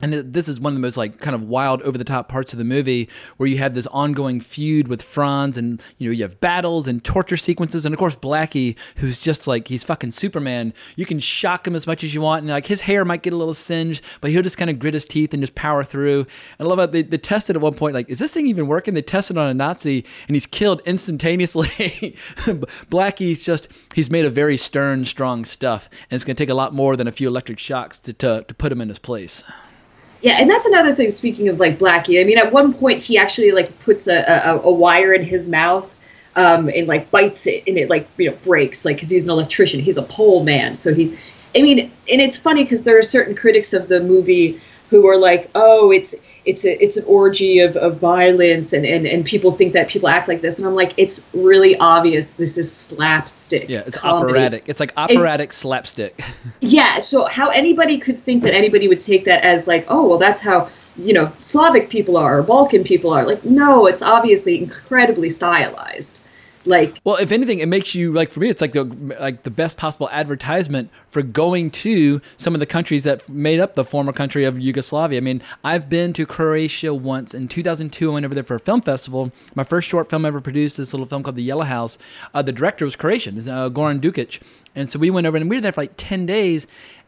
[0.01, 2.51] and this is one of the most like kind of wild over the top parts
[2.51, 6.23] of the movie where you have this ongoing feud with Franz and you know you
[6.23, 7.85] have battles and torture sequences.
[7.85, 10.73] And of course Blackie who's just like he's fucking Superman.
[10.97, 12.41] You can shock him as much as you want.
[12.41, 14.93] And like his hair might get a little singed but he'll just kind of grit
[14.93, 16.27] his teeth and just power through.
[16.59, 18.67] And I love how they, they tested at one point like is this thing even
[18.67, 18.95] working?
[18.95, 21.67] They tested on a Nazi and he's killed instantaneously.
[22.89, 25.89] Blackie's just he's made of very stern strong stuff.
[26.11, 28.43] And it's going to take a lot more than a few electric shocks to, to,
[28.45, 29.41] to put him in his place
[30.25, 31.11] yeah, and that's another thing.
[31.11, 34.59] Speaking of like Blackie, I mean, at one point he actually like puts a, a,
[34.61, 35.95] a wire in his mouth
[36.35, 39.29] um, and like bites it, and it like you know breaks, like because he's an
[39.29, 39.79] electrician.
[39.79, 41.11] He's a pole man, so he's.
[41.55, 44.59] I mean, and it's funny because there are certain critics of the movie
[44.89, 49.05] who are like, oh, it's it's a it's an orgy of, of violence and, and,
[49.05, 52.57] and people think that people act like this and I'm like it's really obvious this
[52.57, 53.67] is slapstick.
[53.69, 54.31] Yeah, it's comedy.
[54.31, 54.63] operatic.
[54.67, 56.23] It's like operatic it's, slapstick.
[56.61, 60.17] yeah, so how anybody could think that anybody would take that as like, oh well
[60.17, 64.61] that's how you know Slavic people are or Balkan people are like no, it's obviously
[64.61, 66.21] incredibly stylized.
[66.65, 69.51] Like, Well, if anything, it makes you like for me, it's like the like the
[69.51, 74.11] best possible advertisement for going to some of the countries that made up the former
[74.11, 75.17] country of Yugoslavia.
[75.17, 78.09] I mean, I've been to Croatia once in 2002.
[78.09, 79.31] I went over there for a film festival.
[79.53, 81.97] My first short film ever produced, this little film called The Yellow House.
[82.33, 84.41] Uh, the director was Croatian, uh, Goran Dukic,
[84.75, 86.67] and so we went over and we were there for like 10 days.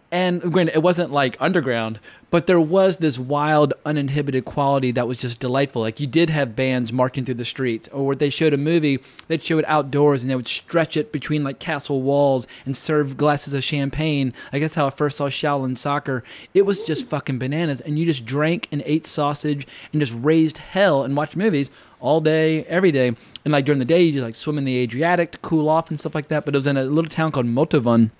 [0.09, 5.17] And granted, it wasn't like underground, but there was this wild, uninhibited quality that was
[5.17, 5.81] just delightful.
[5.81, 9.43] Like you did have bands marching through the streets, or they showed a movie, they'd
[9.43, 13.53] show it outdoors and they would stretch it between like castle walls and serve glasses
[13.53, 14.33] of champagne.
[14.53, 16.23] Like that's how I first saw Shaolin soccer.
[16.53, 20.59] It was just fucking bananas, and you just drank and ate sausage and just raised
[20.59, 23.07] hell and watched movies all day, every day.
[23.43, 25.89] And like during the day, you just like swim in the Adriatic to cool off
[25.89, 26.45] and stuff like that.
[26.45, 28.11] But it was in a little town called Motovun.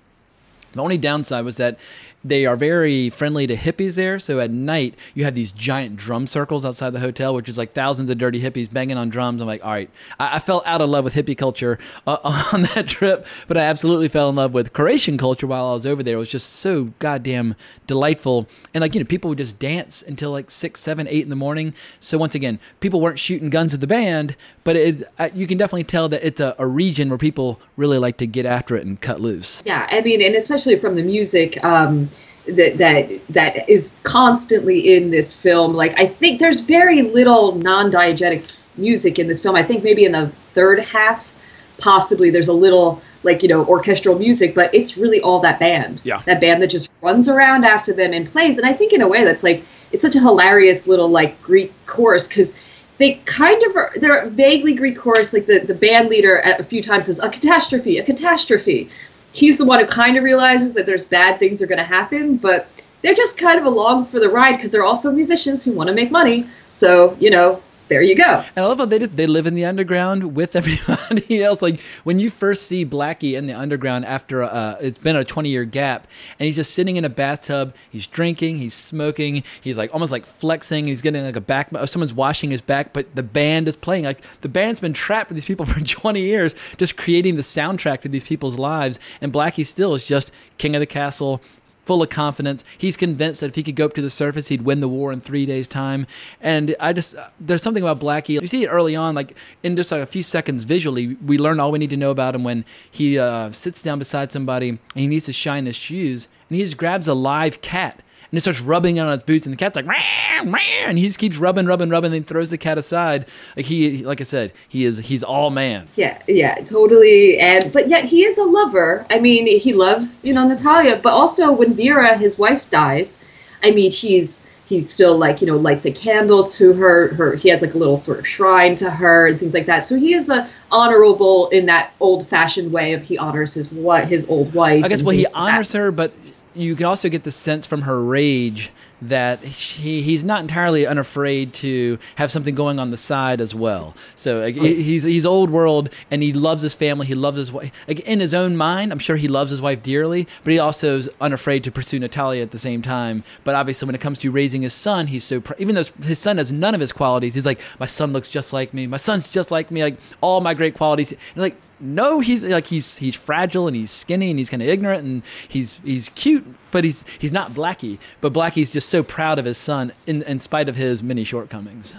[0.72, 1.78] The only downside was that
[2.24, 4.18] they are very friendly to hippies there.
[4.18, 7.72] So at night, you have these giant drum circles outside the hotel, which is like
[7.72, 9.40] thousands of dirty hippies banging on drums.
[9.40, 12.18] I'm like, all right, I, I fell out of love with hippie culture uh,
[12.52, 15.86] on that trip, but I absolutely fell in love with Croatian culture while I was
[15.86, 16.16] over there.
[16.16, 17.54] It was just so goddamn
[17.86, 18.48] delightful.
[18.74, 21.36] And like, you know, people would just dance until like six, seven, eight in the
[21.36, 21.74] morning.
[22.00, 25.02] So once again, people weren't shooting guns at the band, but it,
[25.34, 28.44] you can definitely tell that it's a, a region where people really like to get
[28.44, 29.62] after it and cut loose.
[29.64, 31.62] yeah, I mean, and especially from the music.
[31.64, 32.07] Um,
[32.56, 35.74] that that that is constantly in this film.
[35.74, 38.44] Like I think there's very little non-diegetic
[38.76, 39.56] music in this film.
[39.56, 41.34] I think maybe in the third half,
[41.78, 46.00] possibly there's a little like you know orchestral music, but it's really all that band.
[46.04, 46.22] Yeah.
[46.26, 48.58] that band that just runs around after them and plays.
[48.58, 51.72] And I think in a way that's like it's such a hilarious little like Greek
[51.86, 52.54] chorus because
[52.98, 55.32] they kind of are, they're vaguely Greek chorus.
[55.32, 58.90] Like the the band leader at a few times says a catastrophe, a catastrophe
[59.38, 62.36] he's the one who kind of realizes that there's bad things are going to happen,
[62.36, 62.68] but
[63.02, 65.94] they're just kind of along for the ride because they're also musicians who want to
[65.94, 66.44] make money.
[66.70, 68.44] So, you know, there you go.
[68.54, 71.62] And I love how they just they live in the underground with everybody else.
[71.62, 75.48] Like when you first see Blackie in the underground after uh, it's been a twenty
[75.48, 76.06] year gap,
[76.38, 77.74] and he's just sitting in a bathtub.
[77.90, 80.86] He's drinking, he's smoking, he's like almost like flexing.
[80.86, 81.70] He's getting like a back.
[81.86, 84.04] Someone's washing his back, but the band is playing.
[84.04, 88.02] Like the band's been trapped with these people for twenty years, just creating the soundtrack
[88.02, 88.98] to these people's lives.
[89.20, 91.40] And Blackie still is just king of the castle,
[91.88, 92.62] full of confidence.
[92.76, 95.10] He's convinced that if he could go up to the surface, he'd win the war
[95.10, 96.06] in three days' time.
[96.38, 98.38] And I just, there's something about Blackie.
[98.42, 101.58] You see it early on, like in just like a few seconds visually, we learn
[101.58, 104.78] all we need to know about him when he uh, sits down beside somebody and
[104.94, 106.28] he needs to shine his shoes.
[106.50, 109.46] And he just grabs a live cat and he starts rubbing it on his boots,
[109.46, 112.24] and the cat's like, "Meow, meow," and he just keeps rubbing, rubbing, rubbing, and then
[112.24, 113.26] throws the cat aside.
[113.56, 115.88] Like he, like I said, he is, he's all man.
[115.94, 117.38] Yeah, yeah, totally.
[117.38, 119.06] And but yet he is a lover.
[119.10, 123.18] I mean, he loves you know Natalia, but also when Vera, his wife, dies,
[123.62, 127.08] I mean, he's he's still like you know lights a candle to her.
[127.14, 129.84] Her he has like a little sort of shrine to her and things like that.
[129.84, 134.06] So he is a honorable in that old fashioned way of he honors his what
[134.06, 134.84] his old wife.
[134.84, 135.38] I guess well he like that.
[135.38, 136.12] honors her, but
[136.58, 141.52] you can also get the sense from her rage that he, he's not entirely unafraid
[141.54, 143.94] to have something going on the side as well.
[144.16, 147.06] So like, he's he's old world and he loves his family.
[147.06, 147.72] He loves his wife.
[147.86, 150.96] Like, in his own mind, I'm sure he loves his wife dearly, but he also
[150.96, 153.22] is unafraid to pursue Natalia at the same time.
[153.44, 156.18] But obviously, when it comes to raising his son, he's so pr- even though his
[156.18, 158.86] son has none of his qualities, he's like my son looks just like me.
[158.86, 159.82] My son's just like me.
[159.82, 161.12] Like all my great qualities.
[161.12, 164.68] And like no, he's like he's he's fragile and he's skinny and he's kind of
[164.68, 167.98] ignorant and he's he's cute, but he's he's not Blackie.
[168.20, 171.94] But Blackie's just so proud of his son in in spite of his many shortcomings.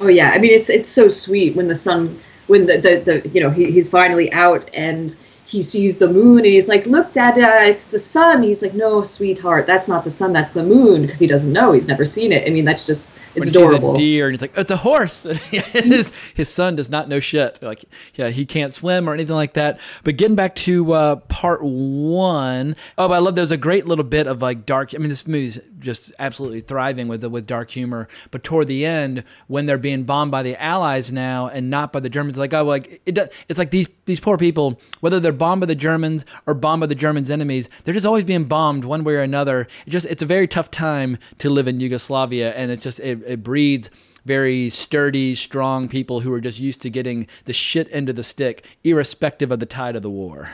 [0.00, 3.28] Oh yeah, I mean it's it's so sweet when the son when the the, the
[3.28, 5.14] you know he, he's finally out and
[5.46, 9.02] he sees the moon and he's like, "Look, Dada, it's the sun." He's like, "No,
[9.02, 12.32] sweetheart, that's not the sun, that's the moon," because he doesn't know, he's never seen
[12.32, 12.46] it.
[12.46, 14.72] I mean, that's just When it's he sees a deer and he's like, oh, "It's
[14.72, 17.62] a horse." his his son does not know shit.
[17.62, 17.84] Like
[18.16, 19.78] yeah, he can't swim or anything like that.
[20.02, 24.04] But getting back to uh, part one, oh, but I love there's a great little
[24.04, 24.94] bit of like dark.
[24.96, 28.08] I mean, this movie's just absolutely thriving with with dark humor.
[28.30, 32.00] But toward the end, when they're being bombed by the Allies now and not by
[32.00, 35.60] the Germans, like oh, like it, it's like these these poor people, whether they're bombed
[35.60, 39.04] by the Germans or bombed by the Germans' enemies, they're just always being bombed one
[39.04, 39.66] way or another.
[39.86, 43.22] It just it's a very tough time to live in Yugoslavia, and it's just it,
[43.26, 43.90] it breeds
[44.24, 48.66] very sturdy, strong people who are just used to getting the shit of the stick,
[48.82, 50.50] irrespective of the tide of the war.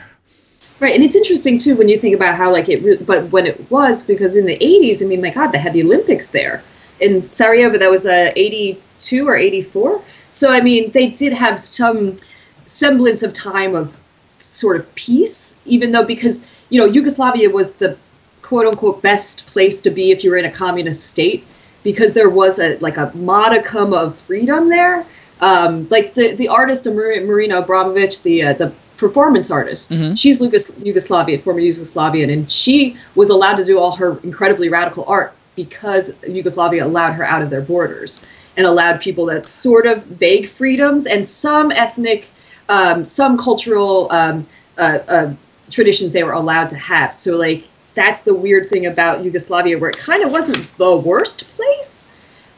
[0.83, 3.47] Right, and it's interesting too when you think about how like it, re- but when
[3.47, 6.61] it was because in the '80s, I mean, my God, they had the Olympics there
[6.99, 7.77] in Sarajevo.
[7.77, 10.01] That was uh, a '82 or '84.
[10.27, 12.17] So I mean, they did have some
[12.65, 13.95] semblance of time of
[14.41, 17.97] sort of peace, even though because you know Yugoslavia was the
[18.41, 21.45] quote unquote best place to be if you were in a communist state
[21.83, 25.05] because there was a like a modicum of freedom there.
[25.43, 29.91] Um, like the the artist Marina Abramovic, the uh, the performance artist.
[30.15, 35.03] She's Lucas, Yugoslavian, former Yugoslavian, and she was allowed to do all her incredibly radical
[35.05, 38.21] art because Yugoslavia allowed her out of their borders
[38.55, 42.25] and allowed people that sort of vague freedoms and some ethnic,
[42.69, 44.45] um, some cultural um,
[44.77, 45.33] uh, uh,
[45.69, 47.13] traditions they were allowed to have.
[47.13, 51.47] So like that's the weird thing about Yugoslavia, where it kind of wasn't the worst
[51.49, 52.02] place.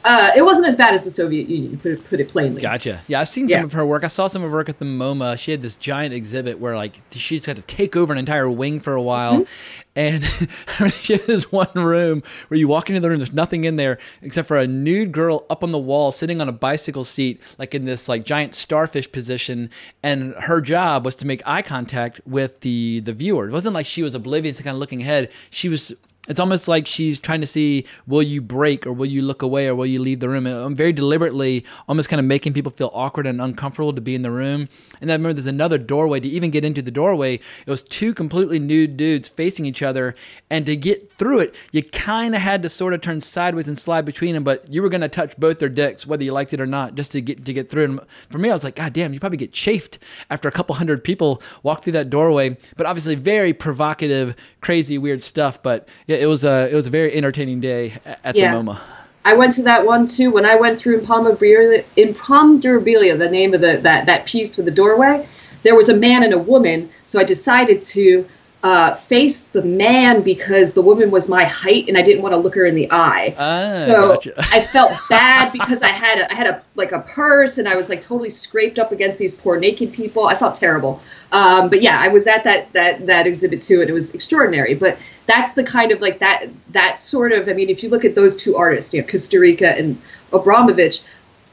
[0.06, 2.62] Uh, it wasn't as bad as the Soviet Union, put it, put it plainly.
[2.62, 3.02] Gotcha.
[3.08, 3.58] Yeah, I've seen Yeah.
[3.58, 4.04] some of her work.
[4.04, 5.38] I saw some of her work at the MoMA.
[5.38, 8.50] She had this giant exhibit where like she just had to take over an entire
[8.50, 9.50] wing for a while, Mm-hmm.
[9.96, 10.24] and
[10.80, 13.64] I mean, she had this one room where you walk into the room, there's nothing
[13.64, 17.04] in there except for a nude girl up on the wall sitting on a bicycle
[17.04, 19.70] seat, like in this like giant starfish position,
[20.04, 23.48] and her job was to make eye contact with the the viewer.
[23.50, 25.30] It wasn't like she was oblivious and kind of looking ahead.
[25.50, 25.94] She was
[26.28, 29.68] it's almost like she's trying to see will you break or will you look away
[29.68, 30.46] or will you leave the room.
[30.46, 34.22] I'm very deliberately almost kind of making people feel awkward and uncomfortable to be in
[34.22, 34.68] the room.
[35.02, 37.36] And then I remember there's another doorway to even get into the doorway.
[37.36, 40.16] It was two completely nude dudes facing each other,
[40.50, 43.78] and to get through it, you kind of had to sort of turn sideways and
[43.78, 46.54] slide between them, but you were going to touch both their dicks whether you liked
[46.54, 47.84] it or not, just to get to get through.
[47.84, 50.76] And for me, I was like, God damn, you probably get chafed after a couple
[50.76, 52.58] hundred people walk through that doorway.
[52.78, 55.62] But obviously, very provocative, crazy, weird stuff.
[55.62, 55.88] But
[56.22, 58.52] it was a it was a very entertaining day at Yeah.
[58.54, 58.78] the MoMA.
[59.24, 60.30] I went to that one too.
[60.32, 64.72] When I went through Imponderabilia, Imponderabilia, the name of the that that piece with the
[64.72, 65.28] doorway,
[65.64, 66.90] there was a man and a woman.
[67.06, 68.26] So I decided to
[68.66, 72.38] uh, face the man because the woman was my height and I didn't want to
[72.38, 73.36] look her in the eye.
[73.38, 74.34] Ah, so gotcha.
[74.40, 77.76] I felt bad because I had a, I had a like a purse and I
[77.76, 80.26] was like totally scraped up against these poor naked people.
[80.26, 81.00] I felt terrible.
[81.32, 84.74] Um, but yeah, I was at that that that exhibit too, and it was extraordinary.
[84.74, 84.98] But
[85.28, 87.48] that's the kind of like that that sort of.
[87.48, 90.02] I mean, if you look at those two artists, you know, Kusturica and
[90.34, 91.04] Abramovich,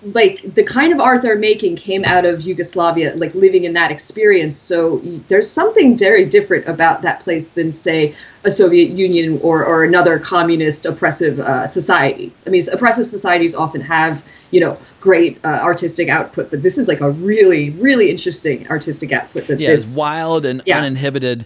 [0.04, 3.90] like the kind of art they're making came out of Yugoslavia, like living in that
[3.90, 4.56] experience.
[4.56, 9.84] So there's something very different about that place than, say, a Soviet Union or, or
[9.84, 12.32] another communist oppressive uh, society.
[12.46, 16.86] I mean, oppressive societies often have, you know, great uh, artistic output, but this is
[16.86, 19.48] like a really, really interesting artistic output.
[19.48, 20.78] That Yeah, this, wild and Yeah.
[20.78, 21.44] uninhibited.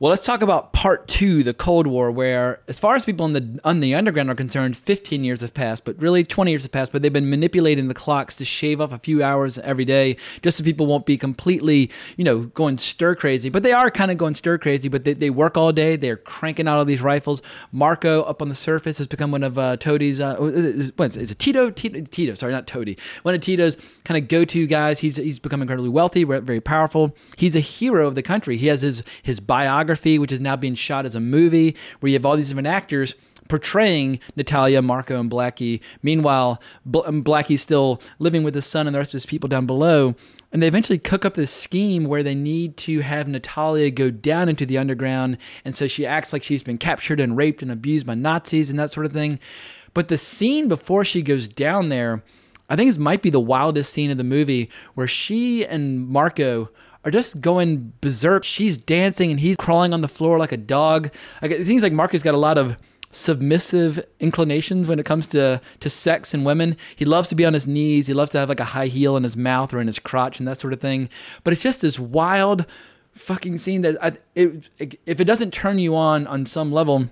[0.00, 3.32] Well, let's talk about part two, the Cold War, where, as far as people in
[3.32, 6.70] the on the underground are concerned, 15 years have passed, but really 20 years have
[6.70, 6.92] passed.
[6.92, 10.56] But they've been manipulating the clocks to shave off a few hours every day, just
[10.56, 13.48] so people won't be completely, you know, going stir crazy.
[13.48, 14.88] But they are kind of going stir crazy.
[14.88, 15.96] But they, they work all day.
[15.96, 17.42] They're cranking out all these rifles.
[17.72, 20.20] Marco up on the surface has become one of uh, Toadie's.
[20.20, 21.22] Uh, is, is, what is, it?
[21.22, 21.70] is it Tito?
[21.70, 22.02] Tito?
[22.02, 22.34] Tito?
[22.34, 22.97] Sorry, not Toadie.
[23.22, 25.00] One of Tito's kind of go-to guys.
[25.00, 27.16] He's he's become incredibly wealthy, very powerful.
[27.36, 28.56] He's a hero of the country.
[28.56, 32.14] He has his his biography, which is now being shot as a movie, where you
[32.14, 33.14] have all these different actors
[33.48, 35.80] portraying Natalia, Marco, and Blackie.
[36.02, 39.66] Meanwhile, Bl- Blackie's still living with his son and the rest of his people down
[39.66, 40.14] below.
[40.52, 44.48] And they eventually cook up this scheme where they need to have Natalia go down
[44.48, 45.36] into the underground.
[45.64, 48.78] And so she acts like she's been captured and raped and abused by Nazis and
[48.78, 49.40] that sort of thing.
[49.92, 52.22] But the scene before she goes down there,
[52.68, 56.70] I think this might be the wildest scene of the movie where she and Marco
[57.04, 58.44] are just going berserk.
[58.44, 61.10] She's dancing and he's crawling on the floor like a dog.
[61.40, 62.76] Like it seems like Marco's got a lot of
[63.10, 66.76] submissive inclinations when it comes to to sex and women.
[66.94, 68.06] He loves to be on his knees.
[68.06, 70.38] He loves to have like a high heel in his mouth or in his crotch
[70.38, 71.08] and that sort of thing.
[71.44, 72.66] But it's just this wild
[73.12, 77.08] fucking scene that I, it, if it doesn't turn you on on some level,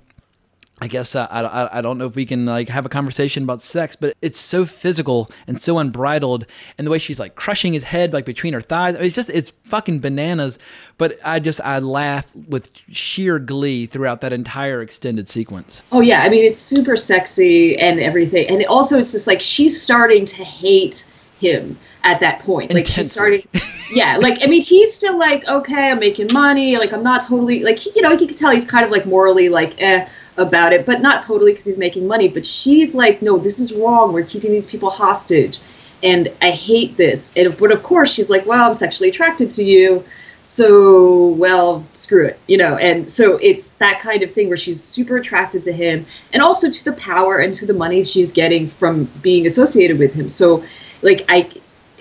[0.79, 3.45] I guess uh, I, I I don't know if we can like have a conversation
[3.45, 6.45] about sex, but it's so physical and so unbridled,
[6.77, 9.53] and the way she's like crushing his head like between her thighs, it's just it's
[9.65, 10.59] fucking bananas.
[10.99, 15.83] But I just I laugh with sheer glee throughout that entire extended sequence.
[15.93, 19.81] Oh yeah, I mean it's super sexy and everything, and also it's just like she's
[19.81, 21.07] starting to hate
[21.41, 22.73] him at that point.
[22.75, 23.43] Like she's starting,
[23.91, 24.19] yeah.
[24.19, 26.77] Like I mean he's still like okay, I'm making money.
[26.77, 29.07] Like I'm not totally like he, you know you can tell he's kind of like
[29.07, 30.07] morally like eh
[30.39, 32.29] about it, but not totally because he's making money.
[32.29, 34.13] But she's like, no, this is wrong.
[34.13, 35.59] We're keeping these people hostage,
[36.03, 37.37] and I hate this.
[37.37, 40.05] And but of course she's like, well, I'm sexually attracted to you.
[40.43, 42.77] So, well, screw it, you know.
[42.77, 46.71] And so it's that kind of thing where she's super attracted to him and also
[46.71, 50.29] to the power and to the money she's getting from being associated with him.
[50.29, 50.63] So,
[51.03, 51.51] like, I,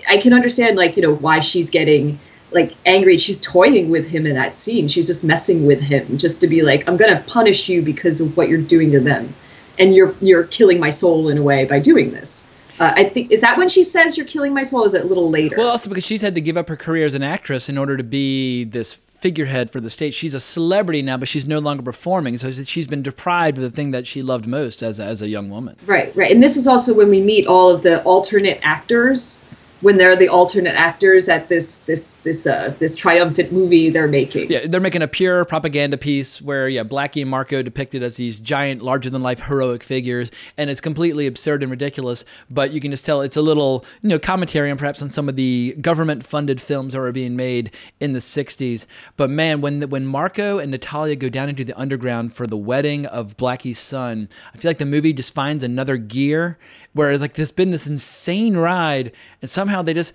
[0.08, 2.20] I can understand, like, you know, why she's getting
[2.50, 3.18] like angry.
[3.18, 4.88] She's toying with him in that scene.
[4.88, 8.36] She's just messing with him just to be like, I'm gonna punish you because of
[8.36, 9.34] what you're doing to them,
[9.78, 12.48] and you're you're killing my soul in a way by doing this.
[12.78, 14.84] Uh, I think is that when she says you're killing my soul?
[14.84, 15.56] Is it a little later?
[15.56, 17.96] Well, also because she's had to give up her career as an actress in order
[17.96, 20.12] to be this figurehead for the state.
[20.12, 23.70] She's a celebrity now, but she's no longer performing, so she's been deprived of the
[23.70, 25.76] thing that she loved most as as a young woman.
[25.86, 26.30] Right, right.
[26.30, 29.42] And this is also when we meet all of the alternate actors
[29.80, 34.50] when they're the alternate actors at this this this uh, this triumphant movie they're making.
[34.50, 38.38] Yeah, they're making a pure propaganda piece where yeah, Blackie and Marco depicted as these
[38.38, 42.24] giant, larger than life heroic figures, and it's completely absurd and ridiculous.
[42.50, 45.28] But you can just tell it's a little you know commentary on perhaps on some
[45.28, 47.70] of the government funded films that were being made
[48.00, 48.84] in the '60s.
[49.16, 53.06] But man, when when Marco and Natalia go down into the underground for the wedding
[53.06, 56.58] of Blackie's son, I feel like the movie just finds another gear
[56.92, 60.12] where like there's been this insane ride, and somehow they just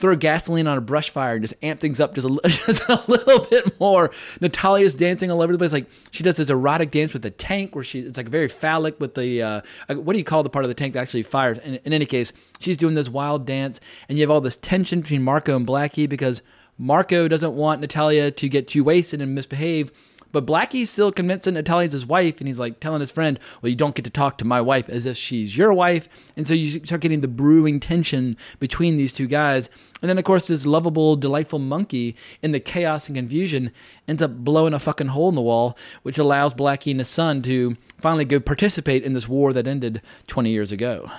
[0.00, 3.04] throw gasoline on a brush fire and just amp things up just a, just a
[3.06, 4.10] little bit more.
[4.40, 5.72] Natalia's dancing all over the place.
[5.72, 8.98] Like she does this erotic dance with the tank where she, it's like very phallic
[8.98, 11.58] with the, uh, what do you call the part of the tank that actually fires?
[11.58, 15.02] In, in any case, she's doing this wild dance and you have all this tension
[15.02, 16.42] between Marco and Blackie because
[16.78, 19.92] Marco doesn't want Natalia to get too wasted and misbehave.
[20.32, 23.76] But Blackie's still convincing Natalia's his wife, and he's like telling his friend, Well, you
[23.76, 26.08] don't get to talk to my wife as if she's your wife.
[26.36, 29.70] And so you start getting the brewing tension between these two guys.
[30.02, 33.70] And then, of course, this lovable, delightful monkey in the chaos and confusion
[34.08, 37.42] ends up blowing a fucking hole in the wall, which allows Blackie and his son
[37.42, 41.10] to finally go participate in this war that ended 20 years ago.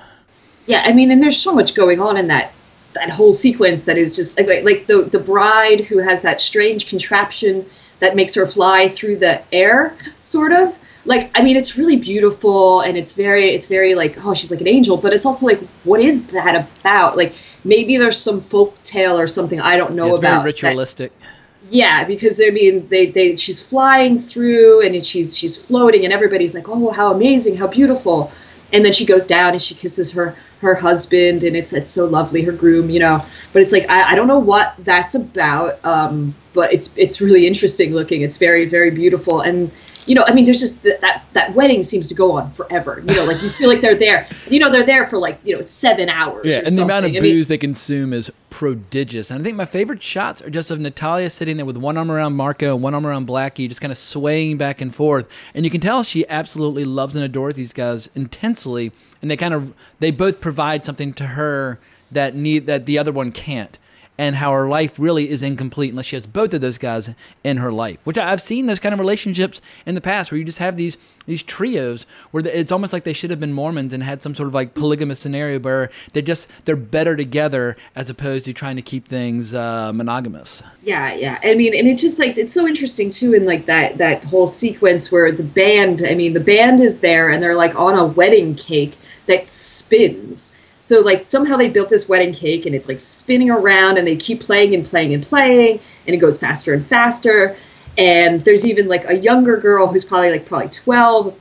[0.65, 2.53] Yeah, I mean, and there's so much going on in that
[2.93, 6.87] that whole sequence that is just like like the the bride who has that strange
[6.87, 7.65] contraption
[8.01, 10.77] that makes her fly through the air, sort of.
[11.05, 14.59] Like, I mean, it's really beautiful and it's very, it's very like, oh, she's like
[14.59, 17.15] an angel, but it's also like, what is that about?
[17.15, 17.33] Like,
[17.63, 20.41] maybe there's some folk tale or something I don't know it's about.
[20.41, 21.17] very ritualistic.
[21.19, 21.27] That,
[21.69, 26.53] yeah, because I mean, they, they, she's flying through and she's, she's floating, and everybody's
[26.53, 28.31] like, oh, how amazing, how beautiful.
[28.73, 32.05] And then she goes down and she kisses her her husband, and it's it's so
[32.05, 33.23] lovely, her groom, you know.
[33.53, 37.47] But it's like I, I don't know what that's about, um, but it's it's really
[37.47, 38.21] interesting looking.
[38.21, 39.71] It's very very beautiful, and
[40.05, 43.03] you know, I mean, there's just th- that that wedding seems to go on forever.
[43.05, 44.27] You know, like you feel like they're there.
[44.47, 46.45] You know, they're there for like you know seven hours.
[46.45, 46.75] Yeah, and something.
[46.75, 49.31] the amount of I booze mean, they consume is prodigious.
[49.31, 52.11] And I think my favorite shots are just of Natalia sitting there with one arm
[52.11, 55.27] around Marco and one arm around Blackie, just kind of swaying back and forth.
[55.53, 58.91] And you can tell she absolutely loves and adores these guys intensely.
[59.21, 61.79] And they kind of they both provide something to her
[62.11, 63.77] that need that the other one can't
[64.21, 67.09] and how her life really is incomplete unless she has both of those guys
[67.43, 67.97] in her life.
[68.03, 70.95] Which I've seen those kind of relationships in the past where you just have these
[71.25, 74.47] these trios where it's almost like they should have been Mormons and had some sort
[74.47, 78.83] of like polygamous scenario where they just they're better together as opposed to trying to
[78.83, 80.61] keep things uh, monogamous.
[80.83, 81.39] Yeah, yeah.
[81.43, 84.45] I mean, and it's just like it's so interesting too in like that that whole
[84.45, 86.03] sequence where the band.
[86.07, 88.93] I mean, the band is there and they're like on a wedding cake
[89.25, 90.55] that spins.
[90.81, 94.17] So like somehow they built this wedding cake and it's like spinning around and they
[94.17, 97.55] keep playing and playing and playing and it goes faster and faster.
[97.97, 101.39] And there's even like a younger girl who's probably like probably 12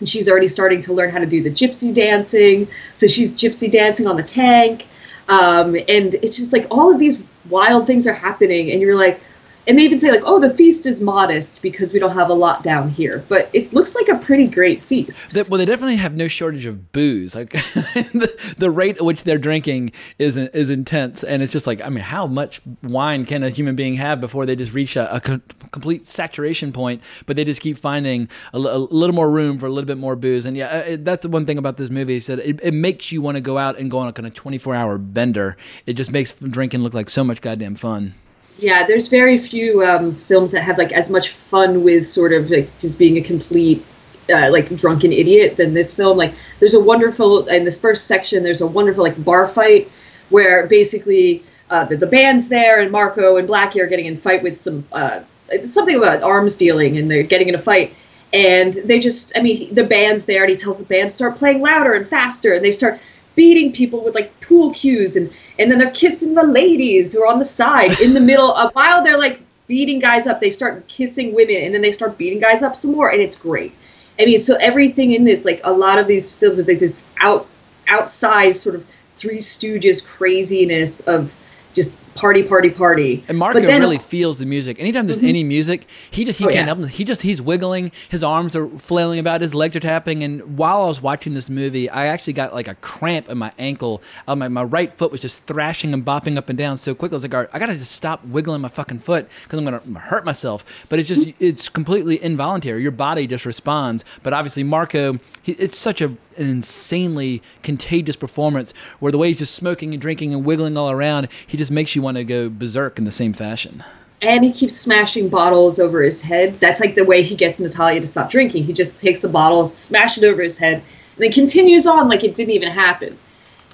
[0.00, 2.66] and she's already starting to learn how to do the gypsy dancing.
[2.94, 4.86] So she's gypsy dancing on the tank.
[5.28, 7.18] Um, and it's just like all of these
[7.50, 9.20] wild things are happening and you're like,
[9.66, 12.34] and they even say like, "Oh, the feast is modest because we don't have a
[12.34, 15.34] lot down here," but it looks like a pretty great feast.
[15.34, 17.34] Well, they definitely have no shortage of booze.
[17.34, 21.80] Like the, the rate at which they're drinking is is intense, and it's just like,
[21.80, 25.14] I mean, how much wine can a human being have before they just reach a,
[25.14, 25.40] a co-
[25.70, 27.02] complete saturation point?
[27.26, 30.16] But they just keep finding a, a, little more room for a little bit more
[30.16, 30.44] booze.
[30.44, 32.74] And yeah, uh, it, that's the one thing about this movie is that it, it
[32.74, 34.98] makes you want to go out and go on a kind of twenty four hour
[34.98, 35.56] bender.
[35.86, 38.14] It just makes drinking look like so much goddamn fun.
[38.58, 42.50] Yeah, there's very few um, films that have like as much fun with sort of
[42.50, 43.84] like just being a complete
[44.30, 46.16] uh, like drunken idiot than this film.
[46.16, 48.42] Like, there's a wonderful in this first section.
[48.42, 49.90] There's a wonderful like bar fight
[50.30, 54.42] where basically uh, the, the band's there and Marco and Blackie are getting in fight
[54.42, 55.20] with some uh,
[55.64, 57.94] something about arms dealing, and they're getting in a fight.
[58.34, 61.36] And they just, I mean, the band's there, and he tells the band to start
[61.36, 62.98] playing louder and faster, and they start
[63.34, 67.26] beating people with like pool cues and and then they're kissing the ladies who are
[67.26, 70.86] on the side in the middle of while they're like beating guys up they start
[70.88, 73.72] kissing women and then they start beating guys up some more and it's great.
[74.18, 77.02] I mean so everything in this like a lot of these films are like this
[77.20, 77.46] out
[77.86, 81.34] outsized sort of three stooges craziness of
[81.72, 83.24] just party, party, party.
[83.28, 84.78] And Marco then, really feels the music.
[84.78, 85.26] Anytime there's mm-hmm.
[85.26, 86.66] any music, he just he Oh, can't yeah.
[86.66, 86.78] help.
[86.78, 86.88] Him.
[86.88, 87.92] He just he's wiggling.
[88.08, 89.40] His arms are flailing about.
[89.40, 90.22] His legs are tapping.
[90.22, 93.52] And while I was watching this movie, I actually got like a cramp in my
[93.58, 94.02] ankle.
[94.26, 97.16] Uh, my my right foot was just thrashing and bopping up and down so quickly.
[97.16, 99.64] I was like, "All right, I gotta just stop wiggling my fucking foot because I'm
[99.64, 100.64] gonna hurt myself.
[100.88, 102.82] But it's just it's completely involuntary.
[102.82, 104.04] Your body just responds.
[104.22, 109.38] But obviously, Marco, he, it's such a an insanely contagious performance where the way he's
[109.38, 112.48] just smoking and drinking and wiggling all around, he just makes you want to go
[112.48, 113.82] berserk in the same fashion.
[114.20, 116.58] and he keeps smashing bottles over his head.
[116.60, 118.64] That's like the way he gets Natalia to stop drinking.
[118.64, 120.84] He just takes the bottle, smash it over his head, and
[121.18, 123.16] then continues on like it didn't even happen.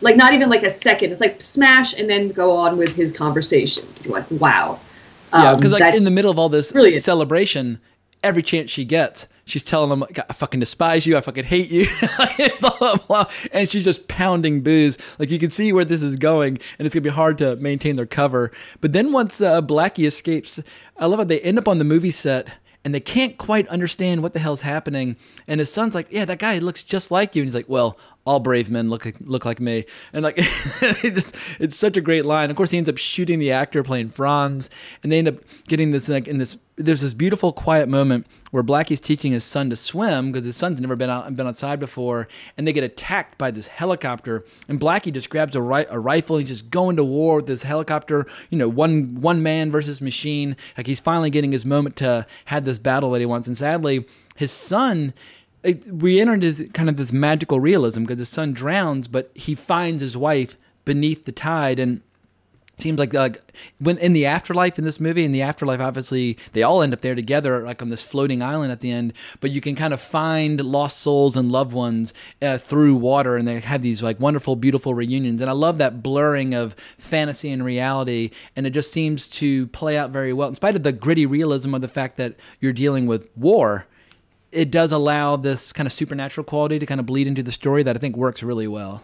[0.00, 1.10] like not even like a second.
[1.12, 3.84] It's like smash and then go on with his conversation.
[4.06, 4.78] Like wow.
[5.32, 7.04] Yeah, Um, because like in the middle of all this brilliant.
[7.04, 7.78] celebration,
[8.22, 11.16] every chance she gets, she's telling them, "I fucking despise you.
[11.16, 11.86] I fucking hate you."
[12.60, 13.30] blah, blah, blah.
[13.52, 14.98] And she's just pounding booze.
[15.18, 17.96] Like you can see where this is going, and it's gonna be hard to maintain
[17.96, 18.52] their cover.
[18.80, 20.60] But then once uh, Blackie escapes,
[20.96, 22.48] I love how they end up on the movie set.
[22.84, 25.16] And they can't quite understand what the hell's happening.
[25.46, 27.98] And his son's like, "Yeah, that guy looks just like you." And he's like, "Well,
[28.28, 32.24] all brave men look look like me." And like, it just, it's such a great
[32.24, 32.50] line.
[32.50, 34.68] Of course, he ends up shooting the actor playing Franz,
[35.02, 36.56] and they end up getting this like in this.
[36.76, 40.80] There's this beautiful, quiet moment where Blackie's teaching his son to swim because his son's
[40.80, 44.44] never been out been outside before, and they get attacked by this helicopter.
[44.68, 46.36] And Blackie just grabs a, ri- a rifle.
[46.36, 48.26] And he's just going to war with this helicopter.
[48.50, 50.56] You know, one one man versus machine.
[50.76, 53.48] Like he's finally getting his moment to have this battle that he wants.
[53.48, 54.06] And sadly,
[54.36, 55.14] his son
[55.68, 59.54] it, we enter into kind of this magical realism because his son drowns, but he
[59.54, 62.00] finds his wife beneath the tide, and
[62.78, 63.40] seems like like
[63.78, 67.02] when in the afterlife in this movie, in the afterlife, obviously they all end up
[67.02, 69.12] there together, like on this floating island at the end.
[69.40, 73.46] But you can kind of find lost souls and loved ones uh, through water, and
[73.46, 75.42] they have these like wonderful, beautiful reunions.
[75.42, 79.98] And I love that blurring of fantasy and reality, and it just seems to play
[79.98, 83.06] out very well, in spite of the gritty realism of the fact that you're dealing
[83.06, 83.86] with war
[84.52, 87.82] it does allow this kind of supernatural quality to kind of bleed into the story
[87.82, 89.02] that I think works really well.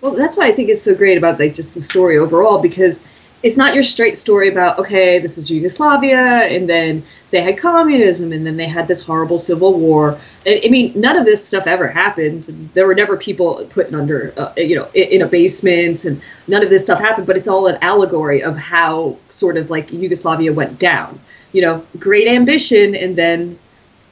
[0.00, 3.06] Well, that's why I think it's so great about like just the story overall because
[3.42, 8.32] it's not your straight story about okay, this is Yugoslavia, and then they had communism,
[8.32, 10.18] and then they had this horrible civil war.
[10.46, 12.44] I mean, none of this stuff ever happened.
[12.72, 16.70] There were never people put under, uh, you know, in a basement, and none of
[16.70, 17.26] this stuff happened.
[17.26, 21.20] But it's all an allegory of how sort of like Yugoslavia went down.
[21.52, 23.58] You know, great ambition, and then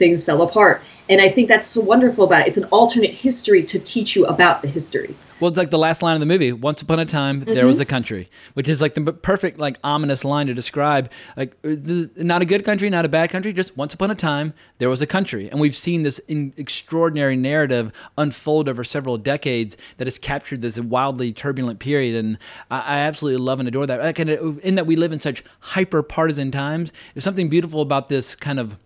[0.02, 0.82] things fell apart.
[1.08, 2.48] And I think that's so wonderful about it.
[2.48, 5.14] It's an alternate history to teach you about the history.
[5.38, 6.52] Well, it's like the last line of the movie.
[6.52, 7.82] Once upon a time, there was mm-hmm.
[7.82, 11.10] a country, which is like the perfect, like ominous line to describe.
[11.36, 13.52] Like, not a good country, not a bad country.
[13.52, 17.36] Just once upon a time, there was a country, and we've seen this in extraordinary
[17.36, 22.14] narrative unfold over several decades that has captured this wildly turbulent period.
[22.14, 22.38] And
[22.70, 24.00] I, I absolutely love and adore that.
[24.00, 27.82] Like, and uh, in that we live in such hyper partisan times, there's something beautiful
[27.82, 28.78] about this kind of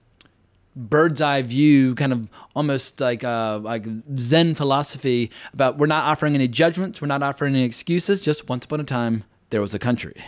[0.76, 3.86] bird's eye view, kind of almost like uh, like
[4.18, 8.20] Zen philosophy about we're not offering any judgments, we're not offering any excuses.
[8.20, 10.22] Just once upon a time, there was a country.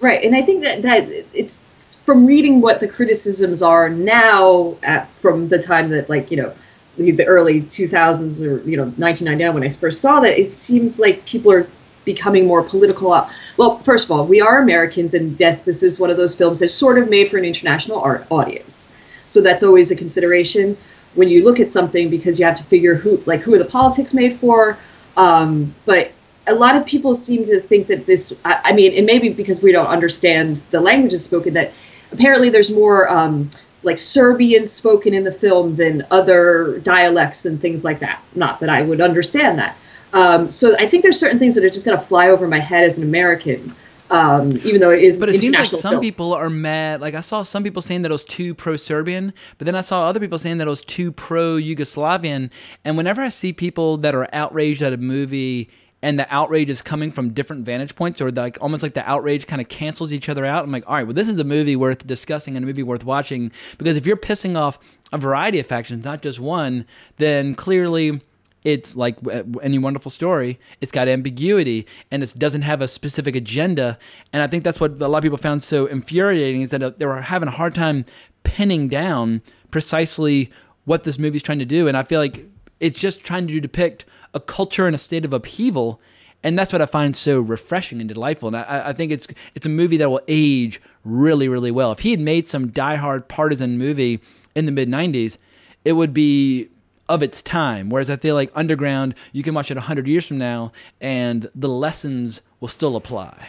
[0.00, 1.60] Right, and I think that that it's
[2.04, 6.54] from reading what the criticisms are now at, from the time that like you know
[6.96, 10.98] the, the early 2000s or you know 1999 when I first saw that it seems
[10.98, 11.66] like people are
[12.04, 13.12] becoming more political.
[13.12, 16.34] Uh, Well, first of all, we are Americans, and yes, this is one of those
[16.34, 18.90] films that's sort of made for an international art audience.
[19.30, 20.76] So that's always a consideration
[21.14, 23.64] when you look at something because you have to figure who like who are the
[23.64, 24.78] politics made for.
[25.16, 26.12] Um, but
[26.46, 28.36] a lot of people seem to think that this.
[28.44, 31.72] I, I mean, it may be because we don't understand the languages spoken that
[32.12, 33.50] apparently there's more um,
[33.82, 38.22] like Serbian spoken in the film than other dialects and things like that.
[38.34, 39.76] Not that I would understand that.
[40.12, 42.58] Um, so I think there's certain things that are just going to fly over my
[42.58, 43.74] head as an American,
[44.10, 46.00] um, even though it is But it seems like some film.
[46.00, 47.00] people are mad.
[47.00, 50.06] Like I saw some people saying that it was too pro-Serbian, but then I saw
[50.08, 52.50] other people saying that it was too pro-Yugoslavian.
[52.84, 55.70] And whenever I see people that are outraged at a movie
[56.02, 59.46] and the outrage is coming from different vantage points, or like almost like the outrage
[59.46, 61.76] kind of cancels each other out, I'm like, all right, well, this is a movie
[61.76, 64.78] worth discussing and a movie worth watching because if you're pissing off
[65.12, 66.86] a variety of factions, not just one,
[67.18, 68.22] then clearly
[68.64, 69.16] it's like
[69.62, 73.98] any wonderful story it's got ambiguity and it doesn't have a specific agenda
[74.32, 76.90] and i think that's what a lot of people found so infuriating is that uh,
[76.98, 78.04] they were having a hard time
[78.42, 80.50] pinning down precisely
[80.84, 82.46] what this movie's trying to do and i feel like
[82.80, 84.04] it's just trying to depict
[84.34, 86.00] a culture in a state of upheaval
[86.42, 88.48] and that's what I find so refreshing and delightful.
[88.48, 91.92] And I, I think it's it's a movie that will age really, really well.
[91.92, 94.20] If he had made some diehard partisan movie
[94.54, 95.36] in the mid '90s,
[95.84, 96.68] it would be
[97.10, 97.90] of its time.
[97.90, 101.68] Whereas I feel like Underground, you can watch it hundred years from now, and the
[101.68, 103.46] lessons will still apply.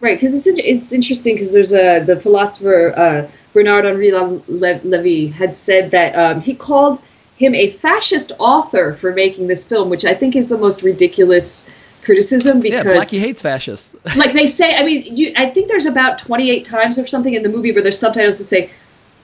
[0.00, 4.80] Right, because it's it's interesting because there's a the philosopher uh, Bernard Henri Le- Le-
[4.84, 7.00] Levy had said that um, he called
[7.36, 11.68] him a fascist author for making this film, which I think is the most ridiculous
[12.02, 13.94] criticism Yeah, because Blackie hates fascists.
[14.16, 17.44] like they say i mean you i think there's about 28 times or something in
[17.44, 18.68] the movie where there's subtitles that say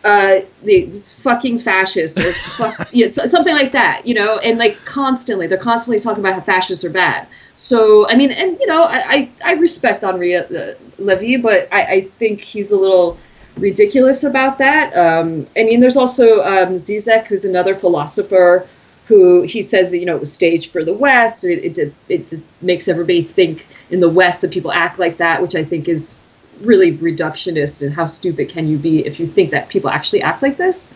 [0.04, 0.86] uh the
[1.20, 5.58] fucking fascist or fuck, yeah, so- something like that you know and like constantly they're
[5.58, 7.26] constantly talking about how fascists are bad
[7.56, 11.82] so i mean and you know i i, I respect henri uh, levy but I,
[11.84, 13.18] I think he's a little
[13.56, 18.68] ridiculous about that um i mean there's also um zizek who's another philosopher
[19.06, 21.42] who he says you know it was staged for the West.
[21.42, 25.40] It it, it, it makes everybody think in the West that people act like that,
[25.40, 26.20] which I think is
[26.60, 27.82] really reductionist.
[27.82, 30.94] And how stupid can you be if you think that people actually act like this?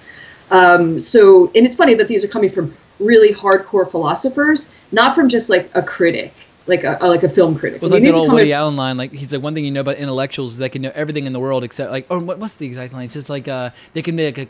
[0.50, 5.28] Um, so, and it's funny that these are coming from really hardcore philosophers, not from
[5.28, 6.32] just like a critic,
[6.66, 7.76] like a, like a film critic.
[7.76, 8.96] It was I like that old Woody Allen line.
[8.96, 11.32] Like he's like, one thing you know about intellectuals is they can know everything in
[11.32, 13.04] the world except like, or what, what's the exact line?
[13.04, 14.46] It's just like uh, they can make a.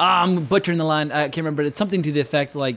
[0.00, 1.10] Ah, I'm butchering the line.
[1.10, 1.62] I can't remember.
[1.62, 2.76] It's something to the effect like,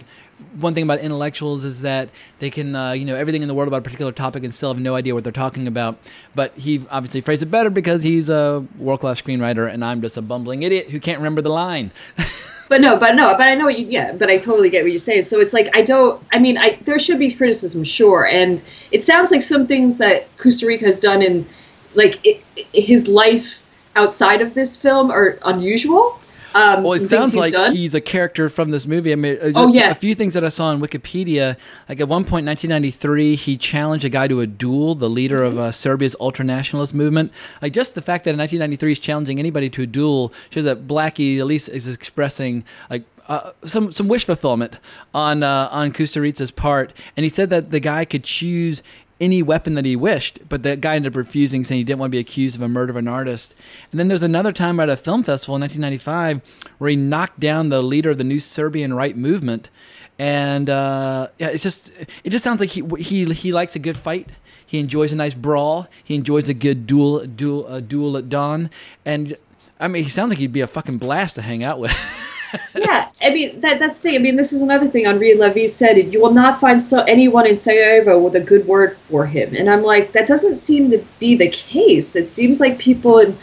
[0.59, 3.67] one thing about intellectuals is that they can, uh, you know, everything in the world
[3.67, 5.97] about a particular topic and still have no idea what they're talking about.
[6.35, 10.17] But he obviously phrased it better because he's a world class screenwriter, and I'm just
[10.17, 11.91] a bumbling idiot who can't remember the line.
[12.69, 14.91] but no, but no, but I know what you yeah, but I totally get what
[14.91, 15.23] you're saying.
[15.23, 16.23] So it's like I don't.
[16.31, 18.61] I mean, I there should be criticism, sure, and
[18.91, 21.45] it sounds like some things that Kusturica has done in
[21.93, 23.61] like it, his life
[23.95, 26.19] outside of this film are unusual.
[26.53, 27.75] Um, Well, it sounds he's like done.
[27.75, 29.11] he's a character from this movie.
[29.11, 29.97] I mean, uh, Oh, yes.
[29.97, 31.57] a few things that I saw on Wikipedia.
[31.87, 35.43] Like at one point in 1993, he challenged a guy to a duel, the leader
[35.43, 37.31] of uh, Serbia's ultra-nationalist movement.
[37.61, 40.87] Like just the fact that in 1993 he's challenging anybody to a duel shows that
[40.87, 44.77] Blackie at least is expressing like uh, some some wish fulfillment
[45.13, 46.91] on uh, on Kusturica's part.
[47.15, 48.83] And he said that the guy could choose
[49.21, 52.09] any weapon that he wished, but that guy ended up refusing, saying he didn't want
[52.09, 53.55] to be accused of a murder of an artist.
[53.91, 56.41] And then there's another time at a film festival in 1995
[56.79, 59.69] where he knocked down the leader of the new Serbian right movement.
[60.17, 61.91] And uh, yeah, it's just
[62.23, 64.29] it just sounds like he he he likes a good fight.
[64.65, 65.87] He enjoys a nice brawl.
[66.03, 68.69] He enjoys a good duel duel uh, duel at dawn.
[69.05, 69.37] And
[69.79, 71.91] I mean, he sounds like he'd be a fucking blast to hang out with.
[72.75, 74.15] yeah, I mean that that's the thing.
[74.15, 75.97] I mean, this is another thing Henri Levy said.
[76.13, 79.55] You will not find so anyone in Sarajevo with a good word for him.
[79.55, 82.15] And I'm like, that doesn't seem to be the case.
[82.15, 83.37] It seems like people in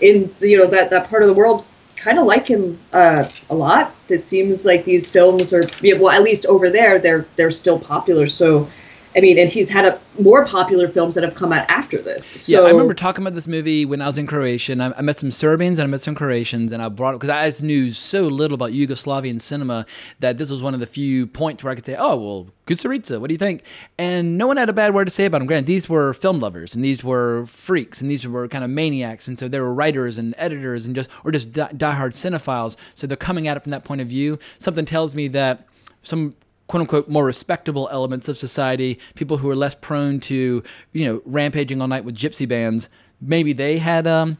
[0.00, 3.54] in you know that that part of the world kind of like him uh, a
[3.54, 3.94] lot.
[4.08, 8.28] It seems like these films are well, at least over there, they're they're still popular.
[8.28, 8.68] So.
[9.16, 12.24] I mean, and he's had a, more popular films that have come out after this.
[12.24, 14.72] So, yeah, I remember talking about this movie when I was in Croatia.
[14.72, 17.20] And I, I met some Serbians and I met some Croatians, and I brought it
[17.20, 19.86] because I just knew so little about Yugoslavian cinema
[20.20, 23.20] that this was one of the few points where I could say, "Oh, well, Kusturica,
[23.20, 23.62] what do you think?"
[23.98, 25.46] And no one had a bad word to say about him.
[25.46, 29.28] Granted, these were film lovers, and these were freaks, and these were kind of maniacs,
[29.28, 32.76] and so they were writers and editors, and just or just die- diehard cinephiles.
[32.94, 34.38] So they're coming at it from that point of view.
[34.58, 35.66] Something tells me that
[36.02, 36.34] some
[36.66, 40.62] quote unquote more respectable elements of society, people who are less prone to,
[40.92, 42.88] you know, rampaging all night with gypsy bands,
[43.20, 44.38] maybe they had um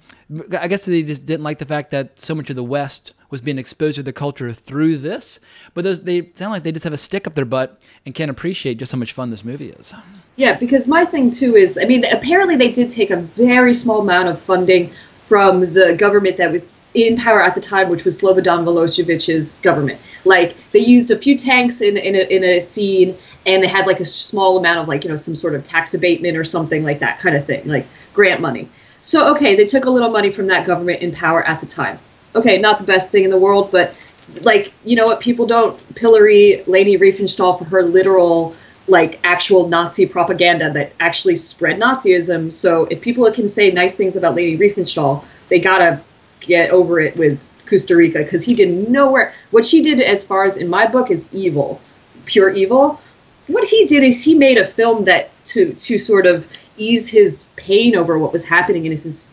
[0.58, 3.40] I guess they just didn't like the fact that so much of the West was
[3.40, 5.40] being exposed to the culture through this.
[5.74, 8.30] But those they sound like they just have a stick up their butt and can't
[8.30, 9.92] appreciate just how much fun this movie is.
[10.36, 14.00] Yeah, because my thing too is, I mean, apparently they did take a very small
[14.00, 14.90] amount of funding
[15.26, 20.00] from the government that was in power at the time, which was Slobodan Milosevic's government.
[20.24, 23.16] Like they used a few tanks in in a, in a scene,
[23.46, 25.94] and they had like a small amount of like you know some sort of tax
[25.94, 28.68] abatement or something like that kind of thing, like grant money.
[29.02, 31.98] So okay, they took a little money from that government in power at the time.
[32.34, 33.94] Okay, not the best thing in the world, but
[34.42, 38.54] like you know what, people don't pillory Leni Riefenstahl for her literal
[38.86, 42.52] like actual Nazi propaganda that actually spread Nazism.
[42.52, 46.00] So if people can say nice things about Lady Riefenstahl, they gotta
[46.40, 49.32] get over it with Kusturica because he did nowhere.
[49.50, 51.80] What she did, as far as in my book, is evil,
[52.26, 53.00] pure evil.
[53.46, 57.46] What he did is he made a film that to to sort of ease his
[57.56, 59.26] pain over what was happening in his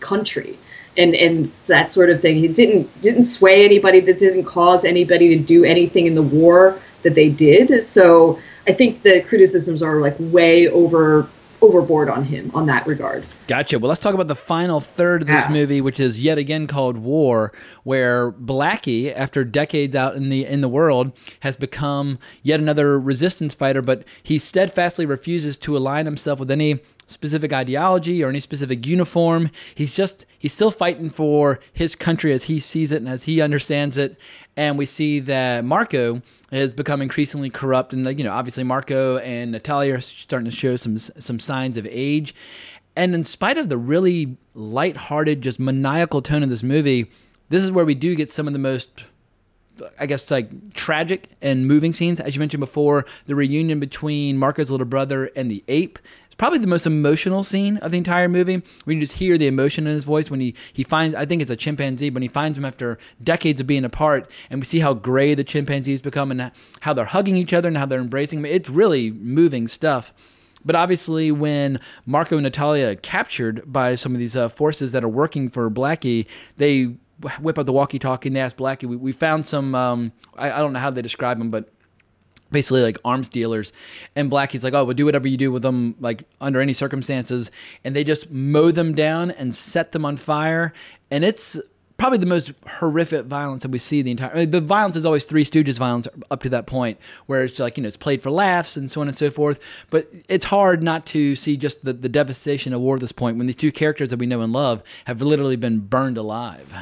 [0.00, 0.58] country.
[0.96, 2.36] And, and that sort of thing.
[2.36, 4.00] He didn't didn't sway anybody.
[4.00, 7.82] That didn't cause anybody to do anything in the war that they did.
[7.82, 11.28] So I think the criticisms are like way over
[11.62, 13.22] overboard on him on that regard.
[13.46, 13.78] Gotcha.
[13.78, 15.52] Well, let's talk about the final third of this Yeah.
[15.52, 17.52] movie, which is yet again called War,
[17.84, 23.52] where Blackie, after decades out in the in the world, has become yet another resistance
[23.52, 26.80] fighter, but he steadfastly refuses to align himself with any
[27.10, 29.50] specific ideology or any specific uniform.
[29.74, 33.40] He's just he's still fighting for his country as he sees it and as he
[33.40, 34.18] understands it.
[34.56, 39.52] And we see that Marco has become increasingly corrupt, and you know, obviously Marco and
[39.52, 42.34] Natalia are starting to show some some signs of age.
[42.96, 47.10] And in spite of the really light-hearted, just maniacal tone of this movie,
[47.48, 49.04] this is where we do get some of the most
[49.98, 52.20] I guess like tragic and moving scenes.
[52.20, 55.98] As you mentioned before, the reunion between Marco's little brother and the ape.
[56.40, 58.62] Probably the most emotional scene of the entire movie.
[58.86, 61.42] We can just hear the emotion in his voice when he, he finds, I think
[61.42, 64.30] it's a chimpanzee, but he finds him after decades of being apart.
[64.48, 67.76] And we see how gray the chimpanzees become and how they're hugging each other and
[67.76, 68.42] how they're embracing.
[68.46, 70.14] It's really moving stuff.
[70.64, 75.10] But obviously, when Marco and Natalia captured by some of these uh, forces that are
[75.10, 76.24] working for Blackie,
[76.56, 76.96] they
[77.38, 78.88] whip out the walkie-talkie and they ask Blackie.
[78.88, 79.74] We, we found some.
[79.74, 81.68] Um, I, I don't know how they describe them, but
[82.50, 83.72] basically like arms dealers.
[84.16, 87.50] And blackie's like oh we'll do whatever you do with them like under any circumstances.
[87.84, 90.72] And they just mow them down and set them on fire.
[91.10, 91.58] And it's
[92.00, 95.04] probably the most horrific violence that we see the entire I mean, the violence is
[95.04, 98.22] always three stooges violence up to that point where it's like you know it's played
[98.22, 99.60] for laughs and so on and so forth.
[99.90, 103.36] But it's hard not to see just the, the devastation of war at this point
[103.36, 106.74] when the two characters that we know and love have literally been burned alive.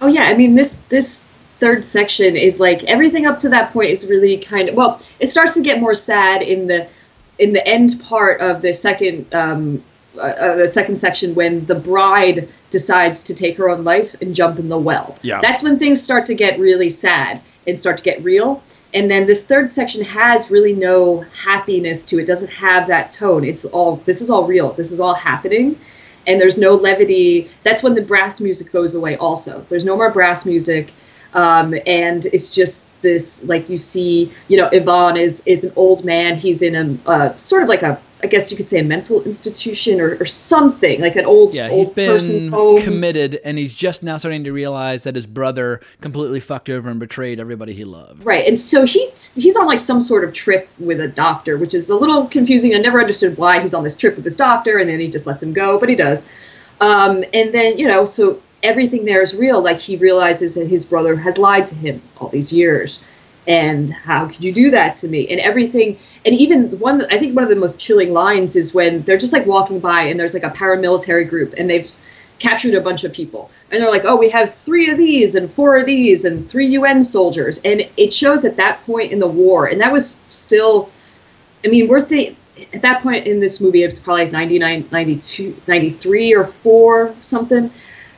[0.00, 1.25] Oh yeah, I mean this this
[1.58, 5.28] third section is like everything up to that point is really kind of well, it
[5.28, 6.88] starts to get more sad in the
[7.38, 9.82] in the end part of the second um,
[10.16, 14.34] uh, uh, the second section when the bride decides to take her own life and
[14.34, 15.18] jump in the well.
[15.22, 15.40] Yeah.
[15.40, 18.62] That's when things start to get really sad and start to get real.
[18.94, 22.26] And then this third section has really no happiness to it.
[22.26, 23.44] Doesn't have that tone.
[23.44, 24.72] It's all this is all real.
[24.72, 25.78] This is all happening
[26.26, 27.48] and there's no levity.
[27.62, 29.16] That's when the brass music goes away.
[29.16, 30.92] Also, there's no more brass music,
[31.36, 36.04] um, and it's just this like you see, you know, Ivan is is an old
[36.04, 36.34] man.
[36.34, 39.22] He's in a uh, sort of like a, I guess you could say a mental
[39.22, 42.82] institution or, or something like an old yeah he's old person's been home.
[42.82, 46.98] committed and he's just now starting to realize that his brother completely fucked over and
[46.98, 50.68] betrayed everybody he loved Right, and so he he's on like some sort of trip
[50.78, 52.74] with a doctor, which is a little confusing.
[52.74, 55.26] I never understood why he's on this trip with this doctor, and then he just
[55.26, 56.26] lets him go, but he does.
[56.80, 59.62] Um, and then you know, so everything there is real.
[59.62, 62.98] Like he realizes that his brother has lied to him all these years,
[63.46, 65.28] and how could you do that to me?
[65.28, 69.02] And everything, and even one, I think one of the most chilling lines is when
[69.02, 71.90] they're just like walking by, and there's like a paramilitary group, and they've
[72.38, 73.50] captured a bunch of people.
[73.70, 76.66] And they're like, oh, we have three of these and four of these and three
[76.68, 77.58] UN soldiers.
[77.64, 80.90] And it shows at that point in the war, and that was still,
[81.64, 82.36] I mean, we're th-
[82.72, 87.14] at that point in this movie, it was probably like 99, 92, 93 or 4,
[87.22, 87.70] something.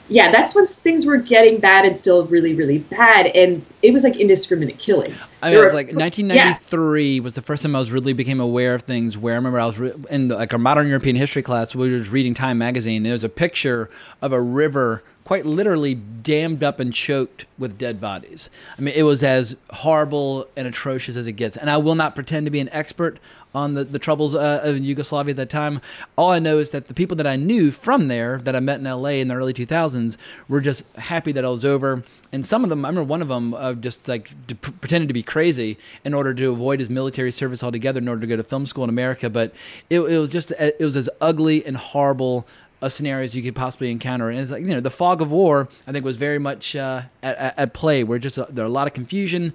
[0.09, 3.27] Yeah, that's when things were getting bad and still really, really bad.
[3.27, 5.13] And it was like indiscriminate killing.
[5.43, 8.41] I mean, it was were- like 1993 was the first time I was really became
[8.41, 9.19] aware of things.
[9.19, 11.75] Where I remember I was re- in like our modern European history class.
[11.75, 12.99] We were just reading Time magazine.
[12.99, 13.91] And there was a picture
[14.23, 18.49] of a river, quite literally dammed up and choked with dead bodies.
[18.79, 21.57] I mean, it was as horrible and atrocious as it gets.
[21.57, 23.19] And I will not pretend to be an expert
[23.55, 25.81] on the, the troubles uh, of Yugoslavia at that time.
[26.17, 28.81] All I know is that the people that I knew from there that I met
[28.81, 30.17] in LA in the early 2000s
[30.49, 32.05] were just happy that it was over.
[32.33, 35.23] And some of them, I remember one of them uh, just like pretended to be
[35.23, 38.67] crazy in order to avoid his military service altogether in order to go to film
[38.67, 39.31] school in America.
[39.31, 39.53] But
[39.89, 42.47] it, it was just, it was as ugly and horrible
[42.81, 44.31] a scenario as you could possibly encounter.
[44.31, 47.03] And it's like, you know, the fog of war, I think, was very much uh,
[47.23, 49.53] at, at, at play where just uh there are a lot of confusion,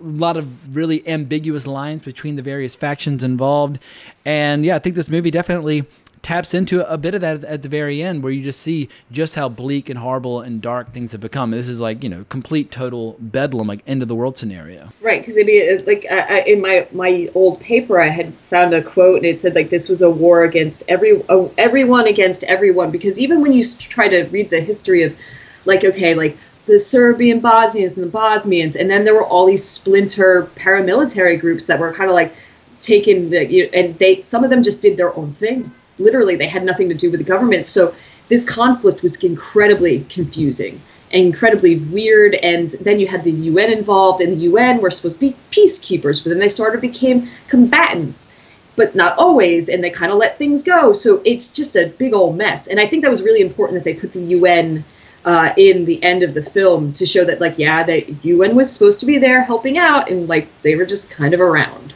[0.00, 3.78] a lot of really ambiguous lines between the various factions involved.
[4.24, 5.84] And yeah, I think this movie definitely
[6.20, 9.34] taps into a bit of that at the very end where you just see just
[9.34, 11.50] how bleak and horrible and dark things have become.
[11.50, 14.88] This is like, you know, complete total bedlam, like end of the world scenario.
[15.00, 18.82] Right, because I mean, like I, in my my old paper, I had found a
[18.82, 22.90] quote, and it said like this was a war against every uh, everyone against everyone.
[22.90, 25.16] Because even when you try to read the history of,
[25.64, 26.36] like, okay, like
[26.68, 31.66] the Serbian Bosnians and the Bosnians, and then there were all these splinter paramilitary groups
[31.66, 32.34] that were kind of like
[32.80, 35.72] taken the, you and they some of them just did their own thing.
[35.98, 37.64] Literally, they had nothing to do with the government.
[37.64, 37.94] So
[38.28, 42.34] this conflict was incredibly confusing and incredibly weird.
[42.34, 46.22] And then you had the UN involved, and the UN were supposed to be peacekeepers,
[46.22, 48.30] but then they sort of became combatants,
[48.76, 49.68] but not always.
[49.70, 50.92] And they kind of let things go.
[50.92, 52.66] So it's just a big old mess.
[52.66, 54.84] And I think that was really important that they put the UN.
[55.28, 58.72] Uh, in the end of the film to show that like yeah the UN was
[58.72, 61.92] supposed to be there helping out and like they were just kind of around.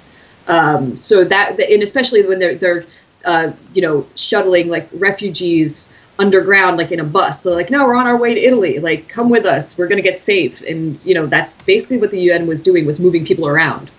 [0.49, 2.85] Um, so that and especially when they're they're
[3.25, 7.43] uh, you know shuttling like refugees underground like in a bus.
[7.43, 8.81] They're like no we're on our way to italy.
[8.81, 9.79] Like come with us.
[9.79, 10.61] We're going to get safe.
[10.61, 13.91] And you know that's basically what the un was doing was moving people around.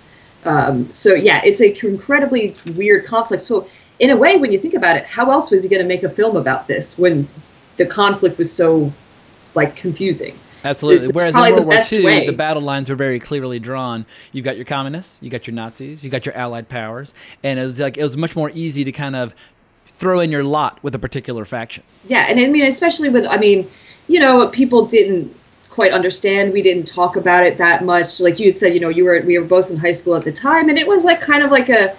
[0.45, 3.41] Um, so yeah it's a incredibly weird conflict.
[3.41, 3.67] So
[3.97, 6.03] in a way when you think about it how else was he going to make
[6.03, 7.27] a film about this when
[7.77, 8.93] the conflict was so
[9.55, 11.07] like confusing Absolutely.
[11.07, 12.25] It's Whereas in World War II, way.
[12.25, 14.05] the battle lines were very clearly drawn.
[14.31, 17.65] You've got your communists, you got your Nazis, you got your Allied powers, and it
[17.65, 19.35] was like it was much more easy to kind of
[19.85, 21.83] throw in your lot with a particular faction.
[22.07, 23.69] Yeah, and I mean, especially with, I mean,
[24.07, 25.35] you know, people didn't
[25.69, 26.53] quite understand.
[26.53, 28.19] We didn't talk about it that much.
[28.19, 30.23] Like you had said, you know, you were we were both in high school at
[30.23, 31.95] the time, and it was like kind of like a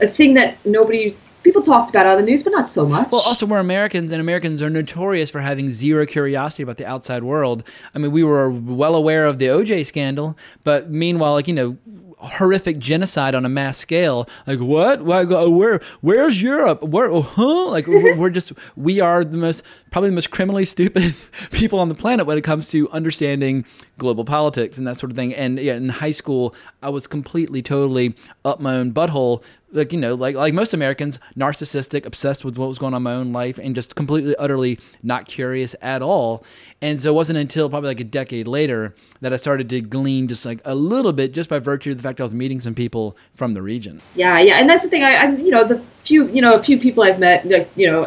[0.00, 1.16] a thing that nobody
[1.48, 3.10] people talked about it on the news, but not so much.
[3.10, 7.24] Well, also we're Americans, and Americans are notorious for having zero curiosity about the outside
[7.24, 7.62] world.
[7.94, 11.78] I mean, we were well aware of the OJ scandal, but meanwhile, like you know,
[12.18, 14.28] horrific genocide on a mass scale.
[14.46, 15.02] Like what?
[15.04, 15.80] Where?
[16.00, 16.82] Where's Europe?
[16.82, 17.06] Where?
[17.06, 17.70] oh, Huh?
[17.70, 21.14] Like we're just we are the most probably the most criminally stupid
[21.50, 23.64] people on the planet when it comes to understanding
[23.96, 25.34] global politics and that sort of thing.
[25.34, 29.42] And yeah, in high school, I was completely, totally up my own butthole.
[29.70, 33.02] Like you know, like like most Americans, narcissistic, obsessed with what was going on in
[33.02, 36.42] my own life, and just completely, utterly not curious at all.
[36.80, 40.28] And so it wasn't until probably like a decade later that I started to glean
[40.28, 42.74] just like a little bit, just by virtue of the fact I was meeting some
[42.74, 44.00] people from the region.
[44.14, 45.02] Yeah, yeah, and that's the thing.
[45.02, 47.90] I, I you know, the few, you know, a few people I've met, like, you
[47.90, 48.04] know,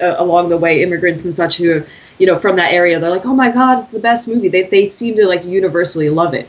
[0.00, 1.82] uh, along the way, immigrants and such who,
[2.18, 4.48] you know, from that area, they're like, oh my god, it's the best movie.
[4.48, 6.48] They they seem to like universally love it.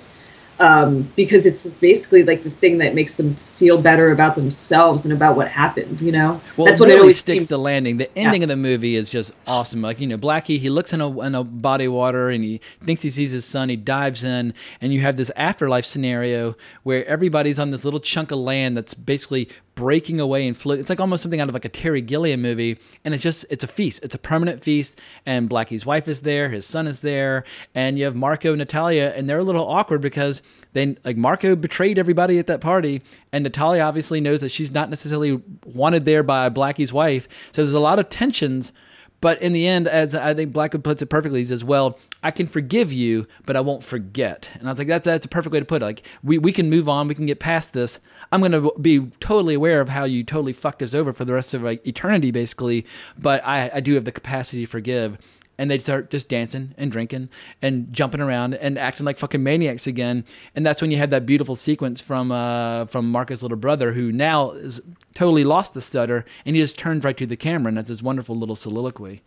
[0.60, 5.14] Um, because it's basically like the thing that makes them feel better about themselves and
[5.14, 6.42] about what happened, you know.
[6.58, 7.50] Well, That's it what really it always sticks seems.
[7.50, 7.98] the landing.
[7.98, 9.84] The ending of the movie is just awesome.
[9.84, 12.60] Like you know, Blackie, he looks in a in a body of water and he
[12.84, 13.70] thinks he sees his son.
[13.70, 18.32] He dives in, and you have this afterlife scenario where everybody's on this little chunk
[18.32, 20.80] of land that's basically breaking away and float.
[20.80, 23.64] It's like almost something out of like a Terry Gilliam movie, and it's just it's
[23.64, 24.04] a feast.
[24.04, 25.00] It's a permanent feast.
[25.24, 27.44] And Blackie's wife is there, his son is there,
[27.76, 30.42] and you have Marco and Natalia, and they're a little awkward because
[30.74, 33.02] they like Marco betrayed everybody at that party,
[33.32, 37.28] and Natalia obviously knows that she's not necessarily wanted there by Blackie's wife.
[37.52, 38.74] So there's a lot of tensions.
[39.22, 42.32] But in the end, as I think Blackwood puts it perfectly, he says, "Well, I
[42.32, 45.54] can forgive you, but I won't forget." And I was like, "That's that's a perfect
[45.54, 45.86] way to put it.
[45.86, 48.00] Like we, we can move on, we can get past this.
[48.32, 51.54] I'm gonna be totally aware of how you totally fucked us over for the rest
[51.54, 52.84] of like eternity, basically.
[53.16, 55.20] But I, I do have the capacity to forgive."
[55.62, 57.30] And they start just dancing and drinking
[57.62, 60.26] and jumping around and acting like fucking maniacs again.
[60.56, 64.12] And that's when you have that beautiful sequence from uh, from Marco's little brother, who
[64.12, 64.82] now is
[65.14, 68.02] totally lost the stutter, and he just turns right to the camera, and that's this
[68.02, 69.22] wonderful little soliloquy.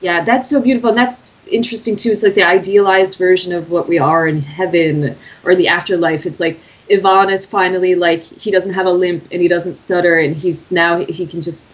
[0.00, 2.12] Yeah, that's so beautiful, and that's interesting too.
[2.12, 6.24] It's like the idealized version of what we are in heaven or the afterlife.
[6.24, 6.60] It's like
[6.90, 10.70] Ivan is finally like he doesn't have a limp and he doesn't stutter, and he's
[10.70, 11.66] now he can just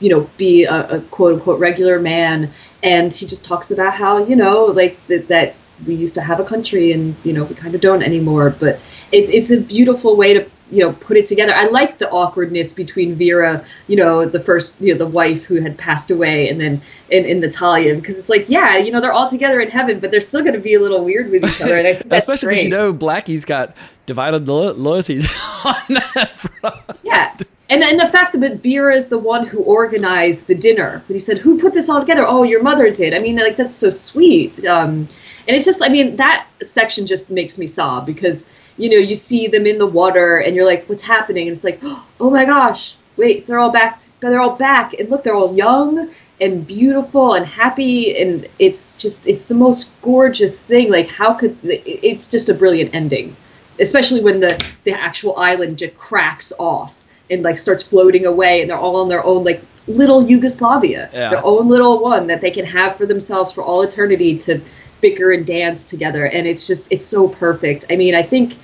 [0.00, 2.50] you know be a, a quote unquote regular man.
[2.84, 5.54] And he just talks about how you know like that that
[5.86, 8.50] we used to have a country and you know we kind of don't anymore.
[8.50, 8.78] But
[9.10, 11.54] it, it's a beautiful way to you know put it together.
[11.54, 15.56] I like the awkwardness between Vera, you know, the first you know the wife who
[15.56, 16.80] had passed away, and then
[17.10, 20.10] in, in Natalia because it's like yeah, you know they're all together in heaven, but
[20.10, 22.24] they're still going to be a little weird with each other, and I think that's
[22.24, 23.76] Especially because you know Blackie's got
[24.06, 25.26] divided lo- loyalties
[25.64, 26.98] on that front.
[27.02, 27.36] Yeah.
[27.74, 31.02] And, and the fact that Vera is the one who organized the dinner.
[31.08, 32.24] But he said, Who put this all together?
[32.24, 33.14] Oh, your mother did.
[33.14, 34.64] I mean, like, that's so sweet.
[34.64, 35.08] Um,
[35.48, 39.16] and it's just, I mean, that section just makes me sob because, you know, you
[39.16, 41.48] see them in the water and you're like, What's happening?
[41.48, 41.80] And it's like,
[42.20, 43.98] Oh my gosh, wait, they're all back.
[44.20, 44.94] They're all back.
[44.94, 46.10] And look, they're all young
[46.40, 48.16] and beautiful and happy.
[48.16, 50.92] And it's just, it's the most gorgeous thing.
[50.92, 53.34] Like, how could, it's just a brilliant ending.
[53.80, 56.94] Especially when the, the actual island just cracks off
[57.30, 61.30] and like starts floating away and they're all on their own like little Yugoslavia, Yeah.
[61.30, 64.60] their own little one that they can have for themselves for all eternity to
[65.00, 66.24] bicker and dance together.
[66.26, 67.84] And it's just it's so perfect.
[67.90, 68.54] I mean, I think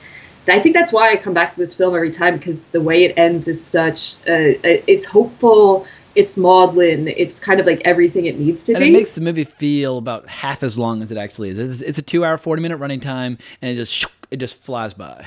[0.49, 3.05] I think that's why I come back to this film every time because the way
[3.05, 5.87] it ends is such uh, it's hopeful,
[6.17, 8.89] it's maudlin, it's kind of like everything it needs to And be.
[8.89, 11.59] it makes the movie feel about half as long as it actually is.
[11.59, 15.27] It's, it's a two-hour, forty-minute running time, and it just it just flies by.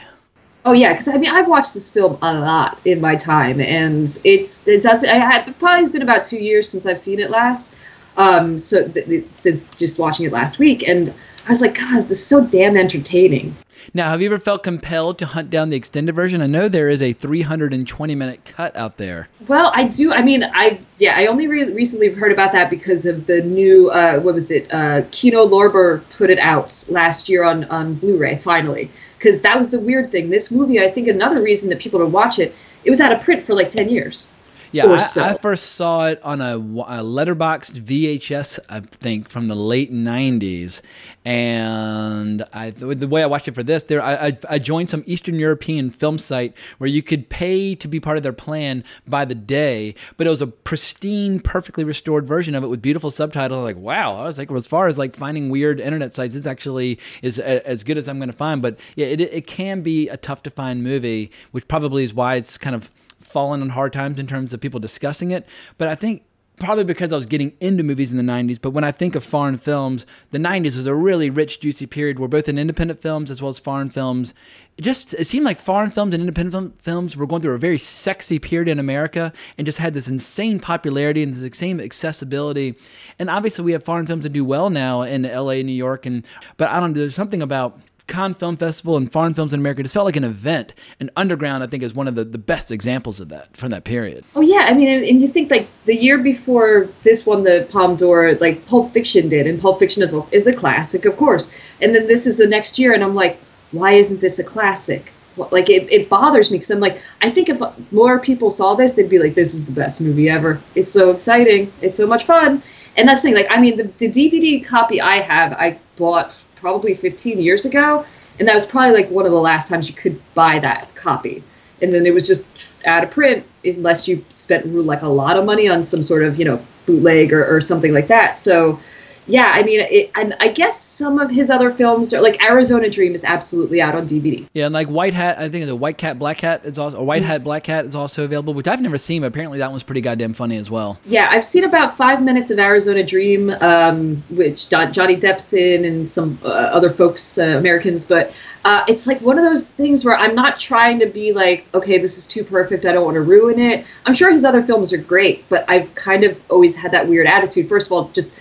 [0.66, 4.06] Oh yeah, because I mean I've watched this film a lot in my time, and
[4.24, 5.04] it's it does.
[5.04, 7.72] I had probably been about two years since I've seen it last.
[8.16, 11.14] Um, so th- th- since just watching it last week, and
[11.46, 13.56] I was like, God, this is so damn entertaining.
[13.94, 16.42] Now, have you ever felt compelled to hunt down the extended version?
[16.42, 19.28] I know there is a 320 minute cut out there.
[19.48, 20.14] Well, I do.
[20.14, 23.90] I mean, I yeah, I only re- recently heard about that because of the new
[23.90, 24.74] uh, what was it?
[24.74, 28.90] Uh, Kino Lorber put it out last year on on Blu-ray finally.
[29.24, 30.30] Because that was the weird thing.
[30.30, 32.54] This movie, I think, another reason that people would watch it,
[32.84, 34.28] it was out of print for like ten years.
[34.74, 35.24] Yeah, I, so.
[35.24, 40.82] I first saw it on a, a letterboxed VHS, I think, from the late '90s,
[41.24, 45.04] and I the way I watched it for this, there I, I, I joined some
[45.06, 49.26] Eastern European film site where you could pay to be part of their plan by
[49.26, 53.64] the day, but it was a pristine, perfectly restored version of it with beautiful subtitles.
[53.64, 57.00] Like, wow, I was like, as far as like finding weird internet sites, this actually
[57.22, 58.60] is a, as good as I'm going to find.
[58.60, 62.36] But yeah, it it can be a tough to find movie, which probably is why
[62.36, 62.90] it's kind of
[63.24, 65.48] fallen on hard times in terms of people discussing it.
[65.78, 66.24] But I think
[66.60, 68.60] probably because I was getting into movies in the 90s.
[68.62, 72.20] But when I think of foreign films, the 90s was a really rich, juicy period
[72.20, 74.34] where both in independent films as well as foreign films,
[74.78, 77.60] it just it seemed like foreign films and independent film, films were going through a
[77.60, 82.76] very sexy period in America and just had this insane popularity and this insane accessibility.
[83.20, 86.26] And obviously, we have foreign films that do well now in LA, New York, and
[86.58, 87.02] but I don't know.
[87.02, 89.82] There's something about Cannes Film Festival and foreign films in America.
[89.84, 90.74] Just felt like an event.
[91.00, 93.84] And Underground, I think, is one of the, the best examples of that from that
[93.84, 94.26] period.
[94.36, 97.96] Oh yeah, I mean, and, you think like the year before this won the Palme
[97.96, 101.50] d'Or, like Pulp Fiction did, and Pulp Fiction is a, is a classic, of course.
[101.82, 103.40] And then this is the next year, and I'm like,
[103.72, 105.12] why isn't this a classic?
[105.36, 107.60] Like it, it bothers me because I'm like, I think if
[107.92, 110.62] more people saw this, they'd be like, this is the best movie ever.
[110.76, 111.74] It's so exciting.
[111.82, 112.62] It's so much fun.
[112.96, 113.36] And that's the thing.
[113.36, 116.34] Like, I mean, the, the DVD copy I have, I bought
[116.64, 118.06] probably 15 years ago,
[118.40, 121.44] and that was probably like one of the last times you could buy that copy.
[121.82, 122.48] And then it was just
[122.86, 126.40] out of print unless you spent like a lot of money on some sort of
[126.40, 128.38] you know bootleg or, or something like that.
[128.38, 128.80] So
[129.28, 132.90] yeah, I mean, it, and I guess some of his other films are like Arizona
[132.90, 134.46] Dream is absolutely out on DVD.
[134.54, 136.98] Yeah, and like White Hat, I think it's a White Cat, Black Cat It's also,
[136.98, 139.72] or White Hat, Black Cat is also available, which I've never seen, but apparently that
[139.72, 141.00] one's pretty goddamn funny as well.
[141.06, 145.86] Yeah, I've seen about five minutes of Arizona Dream, um, which Don, Johnny Depp's in
[145.86, 148.34] and some uh, other folks, uh, Americans, but
[148.66, 151.98] uh, it's like one of those things where I'm not trying to be like, okay,
[151.98, 153.86] this is too perfect, I don't want to ruin it.
[154.06, 157.28] I'm sure his other films are great, but I've kind of always had that weird
[157.28, 157.68] attitude.
[157.68, 158.34] First of all, just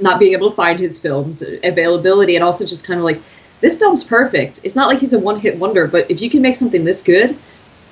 [0.00, 3.20] not being able to find his films availability and also just kind of like
[3.60, 6.56] this film's perfect it's not like he's a one-hit wonder but if you can make
[6.56, 7.36] something this good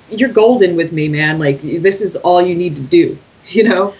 [0.09, 3.93] you're golden with me man like this is all you need to do you know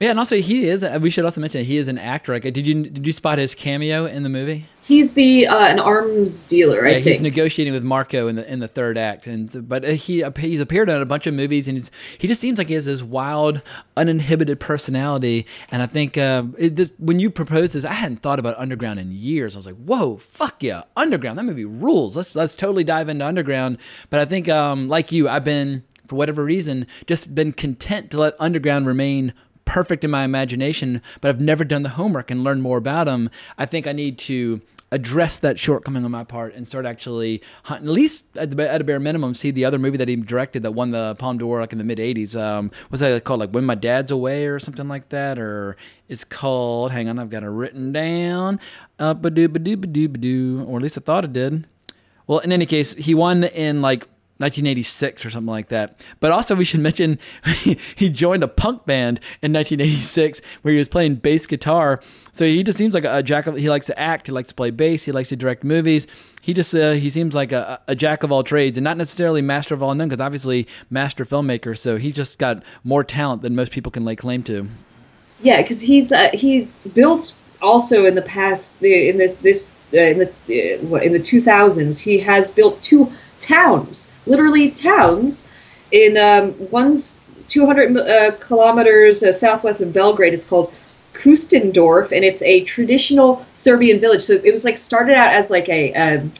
[0.00, 0.84] Yeah, and also he is.
[1.00, 2.32] We should also mention he is an actor.
[2.32, 4.64] Like, did you did you spot his cameo in the movie?
[4.82, 8.52] He's the uh, an arms dealer i yeah, think he's negotiating with Marco in the
[8.52, 11.78] in the third act, and but he he's appeared in a bunch of movies, and
[11.78, 13.62] he's, he just seems like he has this wild,
[13.96, 15.46] uninhibited personality.
[15.70, 18.98] And I think uh, it, this, when you proposed this, I hadn't thought about Underground
[18.98, 19.54] in years.
[19.54, 22.16] I was like, whoa, fuck yeah, Underground, that movie rules.
[22.16, 23.78] Let's let's totally dive into Underground.
[24.10, 28.18] But I think um, like you, I've been for whatever reason just been content to
[28.18, 29.32] let Underground remain
[29.64, 33.30] perfect in my imagination, but I've never done the homework and learned more about him.
[33.56, 34.60] I think I need to
[34.92, 38.80] address that shortcoming on my part and start actually hunting, at least at, the, at
[38.80, 41.60] a bare minimum, see the other movie that he directed that won the Palme d'Or
[41.60, 42.40] like in the mid 80s.
[42.40, 43.40] Um, what's that called?
[43.40, 45.38] Like When My Dad's Away or something like that?
[45.38, 45.76] Or
[46.08, 48.60] it's called, hang on, I've got it written down.
[48.98, 51.66] Uh, or at least I thought it did.
[52.26, 54.06] Well, in any case, he won in like
[54.42, 55.98] 1986 or something like that.
[56.20, 57.18] But also, we should mention
[57.96, 62.00] he joined a punk band in 1986 where he was playing bass guitar.
[62.32, 63.56] So he just seems like a jack of.
[63.56, 64.26] He likes to act.
[64.26, 65.04] He likes to play bass.
[65.04, 66.06] He likes to direct movies.
[66.40, 69.42] He just uh, he seems like a, a jack of all trades and not necessarily
[69.42, 71.78] master of all none because obviously master filmmaker.
[71.78, 74.66] So he just got more talent than most people can lay claim to.
[75.42, 80.26] yeah because he's uh, he's built also in the past in this this in the
[80.26, 85.46] uh, in the 2000s he has built two towns literally towns
[85.90, 87.18] in um, one's
[87.48, 90.72] 200 uh, kilometers uh, southwest of belgrade it's called
[91.14, 94.22] Kustendorf, and it's a traditional Serbian village.
[94.22, 96.32] So it was like started out as like a um,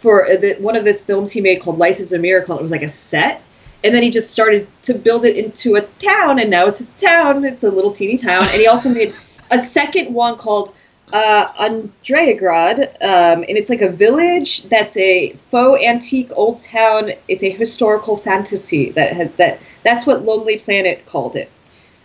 [0.00, 2.58] for the, one of his films he made called Life is a Miracle.
[2.58, 3.42] It was like a set,
[3.82, 6.86] and then he just started to build it into a town, and now it's a
[6.98, 7.44] town.
[7.44, 9.14] It's a little teeny town, and he also made
[9.50, 10.74] a second one called
[11.12, 17.12] uh, Andrićgrad, um, and it's like a village that's a faux antique old town.
[17.28, 19.60] It's a historical fantasy that has that.
[19.82, 21.50] That's what Lonely Planet called it.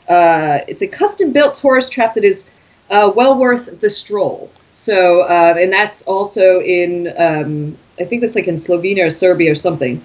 [0.07, 2.49] Uh, it's a custom-built tourist trap that is
[2.89, 4.49] uh, well worth the stroll.
[4.73, 9.51] So, uh, and that's also in, um, I think that's like in Slovenia or Serbia
[9.51, 10.01] or something.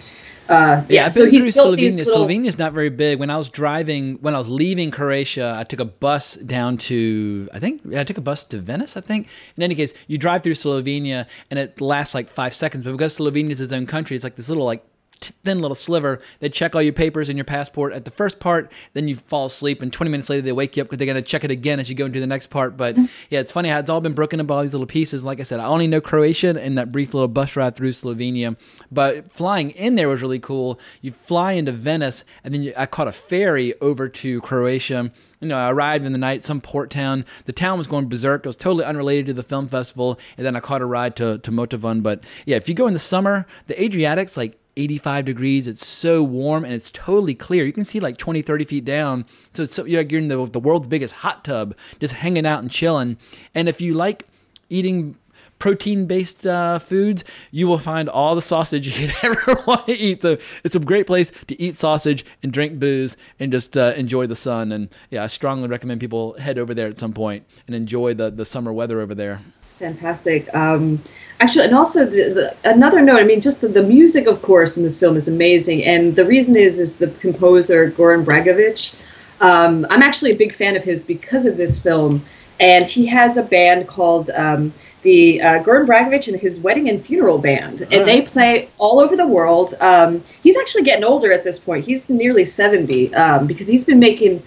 [0.49, 1.96] Uh, Yeah, I've so been he's through Slovenia.
[1.99, 3.18] little- Slovenia's not very big.
[3.18, 7.49] When I was driving, when I was leaving Croatia, I took a bus down to,
[7.53, 9.28] I think, I took a bus to Venice, I think.
[9.57, 12.84] In any case, you drive through Slovenia and it lasts like five seconds.
[12.84, 14.82] But because Slovenia is its own country, it's like this little, like,
[15.21, 16.21] thin little sliver.
[16.41, 19.47] They check all your papers and your passport at the first part, then you fall
[19.47, 21.51] asleep, and 20 minutes later they wake you up because they're going to check it
[21.51, 22.77] again as you go into the next part.
[22.77, 22.97] But
[23.31, 25.25] yeah, it's funny how it's all been broken up by all these little pieces.
[25.25, 28.57] Like I said, I only know Croatia and that brief little bus ride through Slovenia.
[28.91, 30.81] But flying in there was really cool.
[31.01, 35.12] You fly into Venice, and then you, I caught a ferry over to Croatia.
[35.41, 37.25] You know, I arrived in the night, some port town.
[37.45, 38.45] The town was going berserk.
[38.45, 40.19] It was totally unrelated to the film festival.
[40.37, 42.03] And then I caught a ride to, to Motovun.
[42.03, 45.66] But yeah, if you go in the summer, the Adriatic's like 85 degrees.
[45.66, 47.64] It's so warm and it's totally clear.
[47.64, 49.26] You can see like 20, 30 feet down.
[49.53, 52.47] So it's so, you're like you're in the, the world's biggest hot tub, just hanging
[52.47, 53.16] out and chilling.
[53.55, 54.26] And if you like
[54.70, 55.16] eating
[55.59, 59.93] protein based uh, foods, you will find all the sausage you could ever want to
[59.93, 60.23] eat.
[60.23, 64.27] So it's a great place to eat sausage and drink booze and just uh, enjoy
[64.27, 64.73] the sun.
[64.73, 68.31] And yeah, I strongly recommend people head over there at some point and enjoy the,
[68.31, 69.41] the summer weather over there.
[69.63, 70.53] It's fantastic.
[70.55, 71.03] Um,
[71.41, 73.21] actually, and also the, the, another note.
[73.21, 76.25] I mean, just the, the music, of course, in this film is amazing, and the
[76.25, 78.95] reason is is the composer Goran Bregovic.
[79.41, 82.25] Um, I'm actually a big fan of his because of this film,
[82.59, 87.05] and he has a band called um, the uh, Goran Bregovic and his wedding and
[87.05, 89.74] funeral band, and they play all over the world.
[89.80, 91.84] Um, he's actually getting older at this point.
[91.84, 94.42] He's nearly seventy um, because he's been making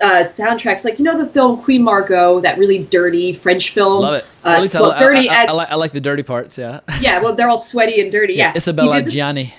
[0.00, 4.02] uh, soundtracks like you know the film Queen Margot, that really dirty French film.
[4.02, 4.24] Love it.
[4.44, 6.58] Uh, least well, I- dirty I, I, as like, I like the dirty parts.
[6.58, 6.80] Yeah.
[7.00, 8.34] yeah, well they're all sweaty and dirty.
[8.34, 9.54] Yeah, Isabella the s- Gianni.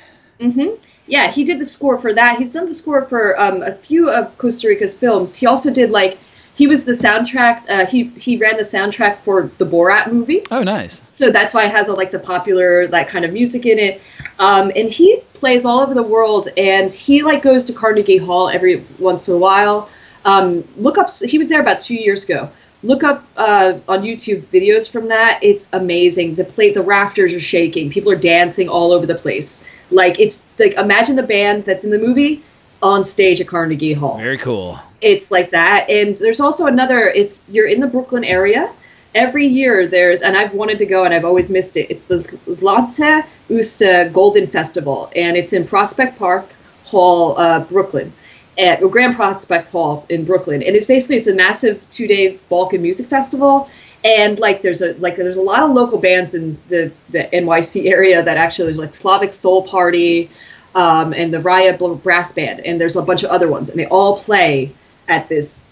[1.08, 2.38] yeah, he did the score for that.
[2.38, 5.36] He's done the score for um, a few of Kusturica's films.
[5.36, 6.18] He also did like
[6.56, 7.70] he was the soundtrack.
[7.70, 10.44] Uh, he he ran the soundtrack for the Borat movie.
[10.52, 11.08] Oh, nice.
[11.08, 14.02] So that's why it has all like the popular that kind of music in it.
[14.40, 18.50] Um, and he plays all over the world, and he like goes to Carnegie Hall
[18.50, 19.90] every once in a while.
[20.26, 21.10] Um, look up.
[21.12, 22.52] He was there about two years ago.
[22.84, 25.40] Look up uh, on YouTube videos from that.
[25.42, 26.36] It's amazing.
[26.36, 27.90] The plate, the rafters are shaking.
[27.90, 29.64] People are dancing all over the place.
[29.90, 32.44] Like it's like imagine the band that's in the movie
[32.82, 34.80] on stage at Carnegie Hall Very cool.
[35.04, 35.90] It's like that.
[35.90, 38.72] And there's also another, if you're in the Brooklyn area,
[39.14, 42.16] every year there's, and I've wanted to go and I've always missed it, it's the
[42.16, 45.12] Zlatne Uste Golden Festival.
[45.16, 46.46] And it's in Prospect Park
[46.86, 48.12] Hall, uh, Brooklyn.
[48.56, 53.08] At Grand Prospect Hall in Brooklyn, and it's basically it's a massive two-day Balkan music
[53.08, 53.68] festival,
[54.04, 57.90] and like there's a like there's a lot of local bands in the the NYC
[57.90, 60.30] area that actually there's like Slavic Soul Party,
[60.76, 63.88] um, and the Raya Brass Band, and there's a bunch of other ones, and they
[63.88, 64.72] all play
[65.08, 65.70] at this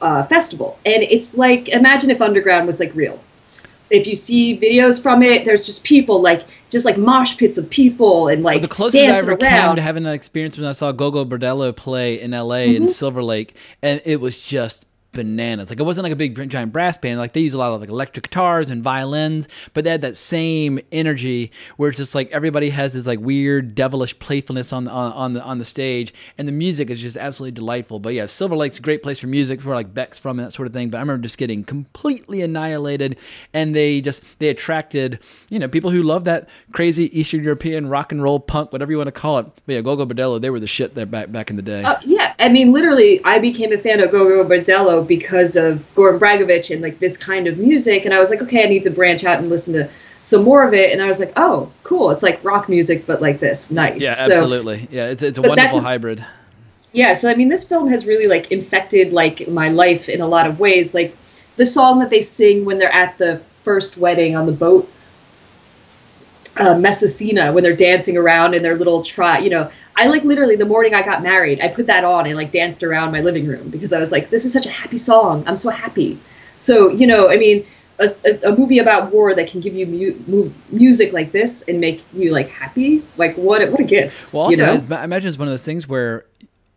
[0.00, 0.78] uh, festival.
[0.86, 3.22] And it's like imagine if underground was like real.
[3.90, 7.68] If you see videos from it, there's just people like just like mosh pits of
[7.68, 10.92] people and like The closest I ever came to having that experience when I saw
[10.92, 12.76] Gogol Bordello play in LA Mm-hmm.
[12.76, 15.70] in Silver Lake, and it was just bananas.
[15.70, 17.18] Like it wasn't like a big giant brass band.
[17.18, 20.16] Like they use a lot of like electric guitars and violins, but they had that
[20.16, 24.90] same energy where it's just like everybody has this like weird devilish playfulness on the
[24.90, 27.98] on, the on the stage, and the music is just absolutely delightful.
[27.98, 30.52] But yeah, Silver Lake's a great place for music, where like Beck's from and that
[30.52, 30.90] sort of thing.
[30.90, 33.16] But I remember just getting completely annihilated,
[33.52, 38.12] and they just they attracted you know people who love that crazy Eastern European rock
[38.12, 39.46] and roll punk, whatever you want to call it.
[39.66, 41.82] But yeah, Gogol Bordello, they were the shit there back back in the day.
[41.82, 46.18] Uh, yeah, I mean, literally, I became a fan of Gogol Bordello because of Goran
[46.18, 48.90] Bregovic and like this kind of music, and I was like, okay, I need to
[48.90, 49.88] branch out and listen to
[50.18, 53.20] some more of it, and I was like, oh, cool, it's like rock music, but
[53.22, 54.00] like this, nice.
[54.02, 54.86] yeah, So- absolutely.
[54.90, 56.24] yeah, it's it's a wonderful hybrid.
[56.92, 60.26] yeah so i mean this film has really like infected like my life in a
[60.26, 61.16] lot of ways like
[61.56, 64.90] the song that they sing when they're at the first wedding on the boat
[66.56, 69.70] uh, Mesečina when they're dancing around in their little try you know
[70.00, 72.82] i like literally the morning i got married i put that on and like danced
[72.82, 75.56] around my living room because i was like this is such a happy song i'm
[75.56, 76.18] so happy
[76.54, 77.64] so you know i mean
[77.98, 81.62] a, a, a movie about war that can give you mu- mu- music like this
[81.68, 84.96] and make you like happy like what a, what a gift Well, also, you know
[84.96, 86.24] I imagine it's one of those things where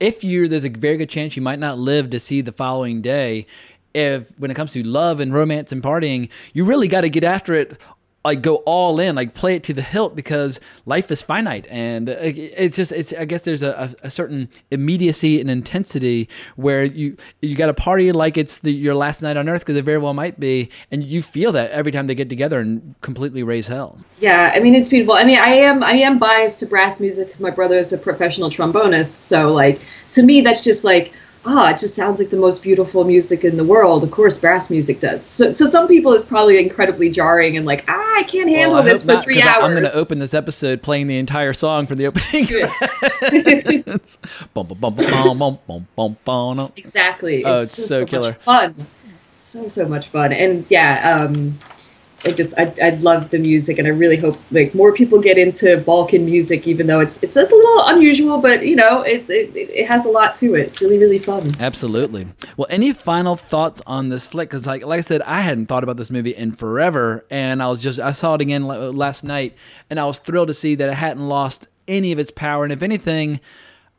[0.03, 3.01] if you're, there's a very good chance you might not live to see the following
[3.01, 3.47] day.
[3.93, 7.23] If when it comes to love and romance and partying, you really got to get
[7.23, 7.77] after it.
[8.25, 12.09] Like go all in, like play it to the hilt because life is finite, and
[12.09, 13.11] uh, it's just it's.
[13.11, 18.13] I guess there's a, a, certain immediacy and intensity where you you got to party
[18.13, 21.03] like it's the, your last night on earth because it very well might be, and
[21.03, 23.99] you feel that every time they get together and completely raise hell.
[24.19, 25.15] Yeah, I mean it's beautiful.
[25.15, 27.97] I mean, I am I am biased to brass music because my brother is a
[27.97, 29.15] professional trombonist.
[29.15, 31.11] So like to me, that's just like
[31.45, 34.03] oh, it just sounds like the most beautiful music in the world.
[34.03, 35.25] Of course, brass music does.
[35.25, 38.83] So, to some people, it's probably incredibly jarring and like, ah, I can't handle well,
[38.83, 39.63] I this for not, three hours.
[39.63, 42.47] I, am going to open this episode playing the entire song from the opening.
[46.75, 47.43] exactly.
[47.45, 48.33] Oh, it's, so, so, killer.
[48.33, 48.87] fun.
[49.39, 51.59] So so much fun, and yeah, um,
[52.25, 55.37] I just I, I love the music and I really hope like more people get
[55.37, 59.51] into Balkan music even though it's it's a little unusual but you know it it,
[59.55, 60.67] it has a lot to it.
[60.67, 61.51] It's really really fun.
[61.59, 62.27] Absolutely.
[62.57, 64.49] Well, any final thoughts on this flick?
[64.49, 67.67] Because, like, like I said, I hadn't thought about this movie in forever, and I
[67.67, 69.55] was just I saw it again last night,
[69.89, 72.73] and I was thrilled to see that it hadn't lost any of its power, and
[72.73, 73.39] if anything,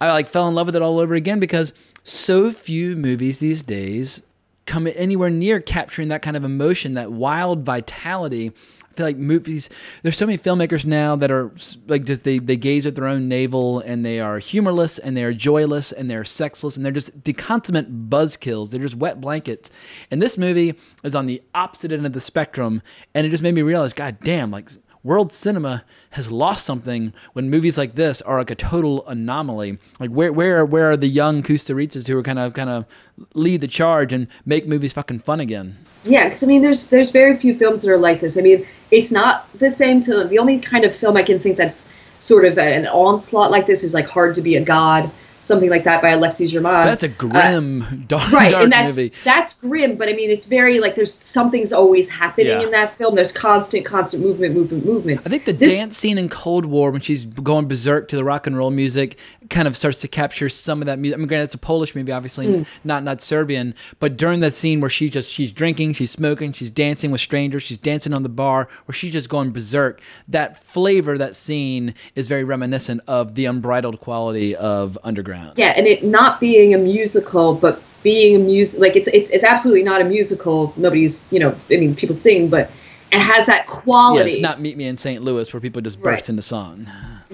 [0.01, 1.73] I like fell in love with it all over again because
[2.03, 4.23] so few movies these days
[4.67, 8.53] come anywhere near capturing that kind of emotion, that wild vitality.
[8.83, 9.69] I feel like movies.
[10.03, 11.51] There's so many filmmakers now that are
[11.89, 15.25] like just they they gaze at their own navel and they are humorless and they
[15.25, 18.71] are joyless and they're sexless and they're just the consummate buzzkills.
[18.71, 19.69] They're just wet blankets.
[20.13, 22.83] And this movie is on the opposite end of the spectrum,
[23.15, 24.71] and it just made me realize, God damn, like
[25.05, 29.79] world cinema has lost something when movies like this are like a total anomaly.
[30.01, 32.87] Like where where where are the young Kusturicas who are kind of kind of
[33.35, 35.79] lead the charge and make movies fucking fun again?
[36.03, 38.37] Yeah, because I mean, there's there's very few films that are like this.
[38.37, 41.57] I mean, it's not the same to the only kind of film I can think
[41.57, 45.11] that's sort of an onslaught like this is like Hard to Be a God.
[45.45, 46.73] Something like that by Alexei German.
[46.87, 49.13] That's a grim, dark, right dark and that's movie.
[49.25, 52.63] that's grim but i mean it's very like there's something's always happening Yeah.
[52.63, 56.19] in that film there's constant constant movement movement movement I think the This- dance scene
[56.19, 59.19] in Cold War when she's going berserk to the rock and roll music
[59.51, 61.17] kind of starts to capture some of that music.
[61.17, 62.67] I mean, granted, it's a Polish movie, obviously Mm.
[62.85, 66.71] not not Serbian, but during that scene where she just she's drinking, she's smoking, she's
[66.71, 70.01] dancing with strangers, she's dancing on the bar, where she's just going berserk.
[70.29, 75.34] That flavor, that scene is very reminiscent of the unbridled quality of Underground.
[75.57, 79.45] Yeah and it not being a musical but being a music like it's, it's it's
[79.45, 82.71] absolutely not a musical nobody's you know i mean people sing but
[83.13, 85.23] it has that Yeah, quality it's not Meet Me in St.
[85.23, 86.29] Louis where people just burst Right.
[86.31, 86.87] into song.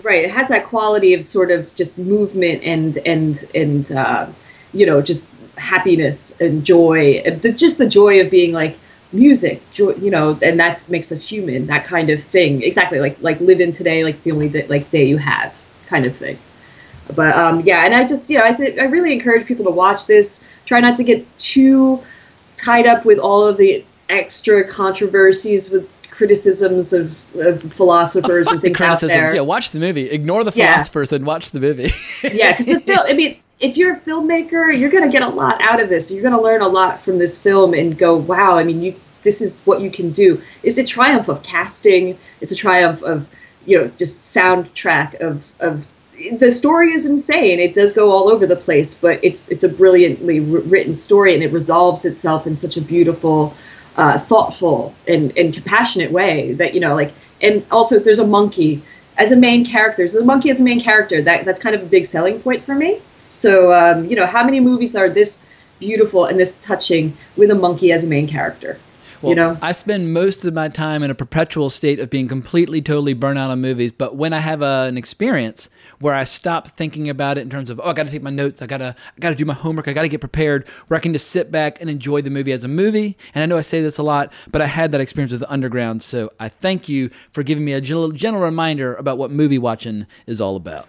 [0.03, 4.27] right it has that quality of sort of just movement and and and uh,
[4.73, 7.21] you know just happiness and joy
[7.57, 8.77] just the joy of being like
[9.13, 13.21] music joy you know and that makes us human that kind of thing exactly like
[13.21, 15.55] like live in today like the only day, like day you have
[15.87, 16.39] kind of thing
[17.16, 19.70] but um yeah and i just you know i th- i really encourage people to
[19.70, 22.01] watch this try not to get too
[22.57, 28.62] tied up with all of the extra controversies with criticisms of, of philosophers Fuck and
[28.62, 29.09] the things out criticism.
[29.09, 30.11] there Yeah, watch the movie.
[30.11, 30.73] Ignore the Yeah.
[30.74, 31.91] philosophers and watch the movie.
[32.23, 32.99] yeah, because the film.
[33.07, 36.11] I mean, if you're a filmmaker, you're gonna get a lot out of this.
[36.11, 38.59] You're gonna learn a lot from this film and go, wow.
[38.59, 38.95] I mean, you.
[39.23, 40.43] This is what you can do.
[40.62, 42.19] It's a triumph of casting.
[42.43, 43.27] It's a triumph of,
[43.65, 45.87] you know, just soundtrack of of.
[46.39, 47.61] The story is insane.
[47.61, 51.43] It does go all over the place, but it's it's a brilliantly written story, and
[51.43, 53.55] it resolves itself in such a beautiful,
[53.97, 58.83] uh, thoughtful, and and compassionate way that you know, like, and also there's a monkey
[59.17, 59.99] as a main character.
[59.99, 61.23] There's a monkey as a main character.
[61.23, 63.01] That that's kind of a big selling point for me.
[63.31, 65.45] So um, you know, how many movies are this
[65.79, 68.79] beautiful and this touching with a monkey as a main character?
[69.23, 72.27] Well, you know, I spend most of my time in a perpetual state of being
[72.27, 73.93] completely, totally burnt out on movies.
[73.93, 75.69] But when I have a, an experience
[75.99, 78.31] where I stop thinking about it in terms of, oh, I got to take my
[78.31, 81.13] notes, I gotta, I gotta do my homework, I gotta get prepared, where I can
[81.13, 83.19] just sit back and enjoy the movie as a movie.
[83.35, 85.53] And I know I say this a lot, but I had that experience with the
[85.53, 89.59] Underground, so I thank you for giving me a gentle, gentle reminder about what movie
[89.59, 90.89] watching is all about.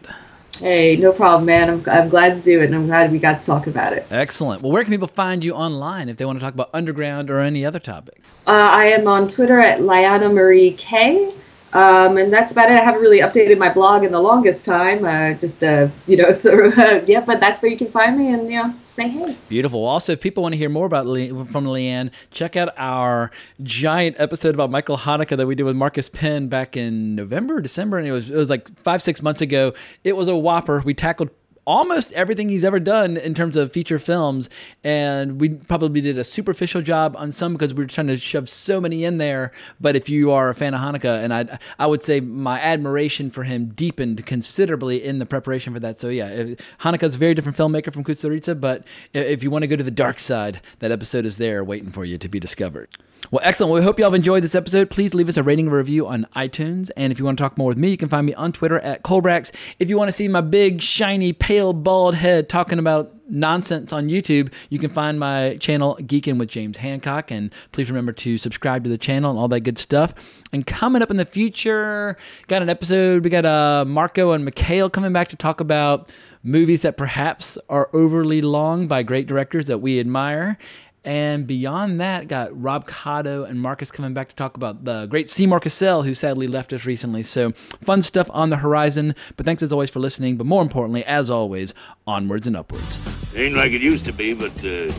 [0.61, 1.69] Hey, no problem, man.
[1.69, 4.05] I'm I'm glad to do it, and I'm glad we got to talk about it.
[4.11, 4.61] Excellent.
[4.61, 7.39] Well, where can people find you online if they want to talk about Underground or
[7.39, 8.23] any other topic?
[8.47, 11.33] Uh, I am on Twitter at Liana Marie K.
[11.73, 12.77] Um, and that's about it.
[12.77, 15.05] I haven't really updated my blog in the longest time.
[15.05, 18.33] Uh, just, uh, you know, so uh, yeah, but that's where you can find me
[18.33, 19.35] and, you know, say hey.
[19.49, 19.85] Beautiful.
[19.85, 23.31] Also, if people want to hear more about Le- from Leanne, check out our
[23.63, 27.97] giant episode about Michael Haneke that we did with Marcus Penn back in November, December,
[27.97, 29.73] and it was it was like five six months ago.
[30.03, 30.81] It was a whopper.
[30.85, 31.29] We tackled
[31.65, 34.49] almost everything he's ever done in terms of feature films
[34.83, 38.49] and we probably did a superficial job on some because we were trying to shove
[38.49, 39.51] so many in there.
[39.79, 43.29] But if you are a fan of Haneke and i i would say my admiration
[43.29, 45.99] for him deepened considerably in the preparation for that.
[45.99, 49.67] So yeah if, Haneke's a very different filmmaker from kusturica but if you want to
[49.67, 52.89] go to the dark side that episode is there waiting for you to be discovered
[53.29, 53.71] well, excellent.
[53.71, 54.89] Well, we hope you all have enjoyed this episode.
[54.89, 56.89] Please leave us a rating and review on iTunes.
[56.97, 58.79] And if you want to talk more with me, you can find me on Twitter
[58.79, 59.51] at Colebrax.
[59.79, 64.09] If you want to see my big, shiny, pale, bald head talking about nonsense on
[64.09, 67.31] YouTube, you can find my channel Geekin' with James Hancock.
[67.31, 70.13] And please remember to subscribe to the channel and all that good stuff.
[70.51, 72.17] And coming up in the future,
[72.47, 73.23] got an episode.
[73.23, 76.09] We got uh, Marco and Mikhail coming back to talk about
[76.43, 80.57] movies that perhaps are overly long by great directors that we admire.
[81.03, 85.29] And beyond that, got Rob Cotto and Marcus coming back to talk about the great
[85.29, 87.23] Seymour Cassel, who sadly left us recently.
[87.23, 89.15] So, fun stuff on the horizon.
[89.35, 90.37] But thanks as always for listening.
[90.37, 91.73] But more importantly, as always,
[92.05, 93.35] onwards and upwards.
[93.35, 94.93] Ain't like it used to be, but uh,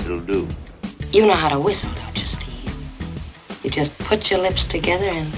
[0.00, 0.46] it'll do.
[1.10, 2.76] You know how to whistle, don't you, Steve?
[3.64, 5.34] You just put your lips together and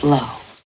[0.00, 0.28] blow.